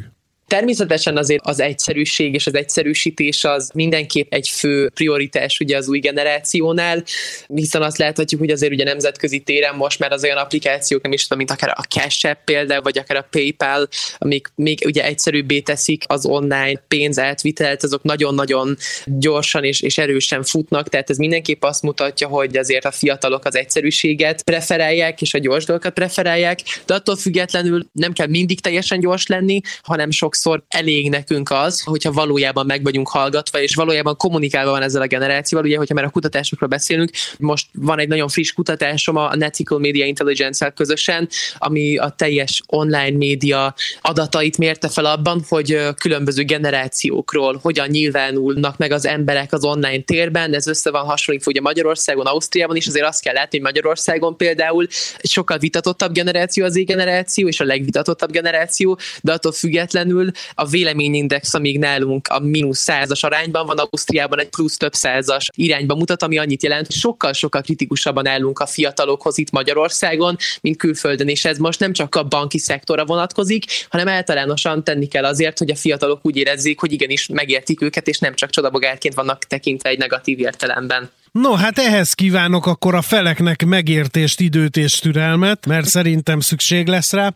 Természetesen 0.55 1.17
azért 1.17 1.45
az 1.45 1.59
egyszerűség 1.59 2.33
és 2.33 2.47
az 2.47 2.55
egyszerűsítés 2.55 3.43
az 3.43 3.71
mindenképp 3.73 4.33
egy 4.33 4.49
fő 4.49 4.89
prioritás 4.89 5.59
ugye 5.59 5.77
az 5.77 5.87
új 5.87 5.99
generációnál, 5.99 7.03
hiszen 7.47 7.81
azt 7.81 7.97
láthatjuk, 7.97 8.41
hogy 8.41 8.49
azért 8.49 8.71
ugye 8.71 8.83
nemzetközi 8.83 9.39
téren 9.39 9.75
most 9.75 9.99
már 9.99 10.11
az 10.11 10.23
olyan 10.23 10.37
applikációk, 10.37 11.01
nem 11.01 11.11
is 11.11 11.21
tudom, 11.21 11.37
mint 11.37 11.51
akár 11.51 11.73
a 11.77 11.81
Cash 11.81 12.29
App 12.29 12.37
például, 12.45 12.81
vagy 12.81 12.97
akár 12.97 13.17
a 13.17 13.27
PayPal, 13.29 13.87
amik 14.17 14.51
még 14.55 14.83
ugye 14.85 15.05
egyszerűbbé 15.05 15.59
teszik 15.59 16.03
az 16.07 16.25
online 16.25 16.83
pénz 16.87 17.19
átvitelt, 17.19 17.83
azok 17.83 18.03
nagyon-nagyon 18.03 18.77
gyorsan 19.05 19.63
és, 19.63 19.81
és 19.81 19.97
erősen 19.97 20.43
futnak, 20.43 20.89
tehát 20.89 21.09
ez 21.09 21.17
mindenképp 21.17 21.63
azt 21.63 21.81
mutatja, 21.81 22.27
hogy 22.27 22.57
azért 22.57 22.85
a 22.85 22.91
fiatalok 22.91 23.45
az 23.45 23.55
egyszerűséget 23.55 24.43
preferálják, 24.43 25.21
és 25.21 25.33
a 25.33 25.37
gyors 25.37 25.65
dolgokat 25.65 25.93
preferálják, 25.93 26.59
de 26.85 26.93
attól 26.93 27.15
függetlenül 27.15 27.85
nem 27.91 28.13
kell 28.13 28.27
mindig 28.27 28.61
teljesen 28.61 28.99
gyors 28.99 29.27
lenni, 29.27 29.61
hanem 29.81 30.11
sok 30.11 30.35
sokszor 30.45 30.63
elég 30.67 31.09
nekünk 31.09 31.49
az, 31.51 31.81
hogyha 31.81 32.11
valójában 32.11 32.65
meg 32.65 32.83
vagyunk 32.83 33.09
hallgatva, 33.09 33.61
és 33.61 33.75
valójában 33.75 34.15
kommunikálva 34.15 34.71
van 34.71 34.81
ezzel 34.81 35.01
a 35.01 35.07
generációval, 35.07 35.67
ugye, 35.67 35.77
hogyha 35.77 35.93
már 35.93 36.03
a 36.03 36.09
kutatásokról 36.09 36.69
beszélünk, 36.69 37.09
most 37.37 37.67
van 37.73 37.99
egy 37.99 38.07
nagyon 38.07 38.27
friss 38.27 38.51
kutatásom 38.51 39.15
a 39.15 39.35
Netical 39.35 39.79
Media 39.79 40.05
Intelligence-el 40.05 40.71
közösen, 40.71 41.29
ami 41.57 41.97
a 41.97 42.09
teljes 42.09 42.61
online 42.67 43.17
média 43.17 43.75
adatait 44.01 44.57
mérte 44.57 44.89
fel 44.89 45.05
abban, 45.05 45.43
hogy 45.49 45.79
különböző 45.99 46.43
generációkról 46.43 47.59
hogyan 47.61 47.87
nyilvánulnak 47.89 48.77
meg 48.77 48.91
az 48.91 49.05
emberek 49.05 49.53
az 49.53 49.63
online 49.63 50.03
térben, 50.03 50.53
ez 50.53 50.67
össze 50.67 50.91
van 50.91 51.05
hasonlítva 51.05 51.51
ugye 51.51 51.61
Magyarországon, 51.61 52.25
Ausztriában 52.25 52.75
is, 52.75 52.87
azért 52.87 53.05
azt 53.05 53.21
kell 53.21 53.33
látni, 53.33 53.57
hogy 53.57 53.65
Magyarországon 53.65 54.37
például 54.37 54.87
sokkal 55.23 55.57
vitatottabb 55.57 56.11
generáció 56.11 56.65
az 56.65 56.83
generáció, 56.83 57.47
és 57.47 57.59
a 57.59 57.63
legvitatottabb 57.63 58.31
generáció, 58.31 58.99
de 59.21 59.31
attól 59.31 59.51
függetlenül 59.51 60.24
a 60.53 60.65
véleményindex, 60.65 61.53
amíg 61.53 61.79
nálunk 61.79 62.27
a 62.27 62.39
mínusz 62.39 62.79
százas 62.79 63.23
arányban 63.23 63.65
van, 63.65 63.77
Ausztriában 63.77 64.39
egy 64.39 64.49
plusz 64.49 64.77
több 64.77 64.93
százas 64.93 65.49
irányba 65.55 65.95
mutat, 65.95 66.23
ami 66.23 66.37
annyit 66.37 66.63
jelent, 66.63 66.85
hogy 66.85 66.95
sokkal-sokkal 66.95 67.61
kritikusabban 67.61 68.27
állunk 68.27 68.59
a 68.59 68.65
fiatalokhoz 68.65 69.37
itt 69.37 69.51
Magyarországon, 69.51 70.37
mint 70.61 70.77
külföldön, 70.77 71.27
és 71.27 71.45
ez 71.45 71.57
most 71.57 71.79
nem 71.79 71.93
csak 71.93 72.15
a 72.15 72.23
banki 72.23 72.57
szektorra 72.57 73.05
vonatkozik, 73.05 73.65
hanem 73.89 74.07
általánosan 74.07 74.83
tenni 74.83 75.07
kell 75.07 75.25
azért, 75.25 75.57
hogy 75.57 75.71
a 75.71 75.75
fiatalok 75.75 76.19
úgy 76.21 76.37
érezzék, 76.37 76.79
hogy 76.79 76.91
igenis 76.91 77.27
megértik 77.27 77.81
őket, 77.81 78.07
és 78.07 78.19
nem 78.19 78.33
csak 78.33 78.49
csodabogárként 78.49 79.13
vannak 79.13 79.43
tekintve 79.43 79.89
egy 79.89 79.97
negatív 79.97 80.39
értelemben. 80.39 81.09
No, 81.41 81.53
hát 81.53 81.77
ehhez 81.77 82.13
kívánok 82.13 82.65
akkor 82.65 82.95
a 82.95 83.01
feleknek 83.01 83.65
megértést, 83.65 84.39
időt 84.39 84.77
és 84.77 84.99
türelmet, 84.99 85.65
mert 85.65 85.85
szerintem 85.85 86.39
szükség 86.39 86.87
lesz 86.87 87.13
rá. 87.13 87.33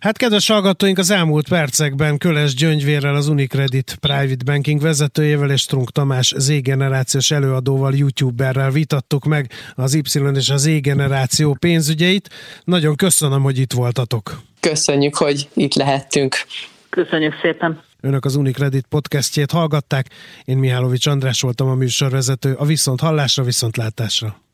Hát 0.00 0.16
kedves 0.16 0.48
hallgatóink, 0.48 0.98
az 0.98 1.10
elmúlt 1.10 1.48
percekben 1.48 2.18
Köles 2.18 2.54
Gyöngyvérrel, 2.54 3.14
az 3.14 3.28
Unicredit 3.28 3.96
Private 4.00 4.44
Banking 4.44 4.80
vezetőjével 4.80 5.50
és 5.50 5.64
Trunk 5.64 5.90
Tamás 5.90 6.34
Z-generációs 6.36 7.30
előadóval, 7.30 7.94
youtuberrel 7.94 8.70
vitattuk 8.70 9.24
meg 9.24 9.50
az 9.74 9.94
Y 9.94 10.02
és 10.34 10.50
az 10.50 10.62
Z-generáció 10.62 11.56
pénzügyeit. 11.58 12.30
Nagyon 12.64 12.96
köszönöm, 12.96 13.42
hogy 13.42 13.58
itt 13.58 13.72
voltatok. 13.72 14.40
Köszönjük, 14.60 15.14
hogy 15.14 15.48
itt 15.54 15.74
lehettünk. 15.74 16.36
Köszönjük 16.90 17.34
szépen. 17.42 17.87
Önök 18.02 18.24
az 18.24 18.34
Unicredit 18.34 18.86
podcastjét 18.86 19.50
hallgatták. 19.50 20.10
Én 20.44 20.58
Mihálovics 20.58 21.06
András 21.06 21.40
voltam 21.40 21.68
a 21.68 21.74
műsorvezető. 21.74 22.54
A 22.54 22.64
viszont 22.64 23.00
hallásra, 23.00 23.42
viszont 23.42 23.76
látásra. 23.76 24.47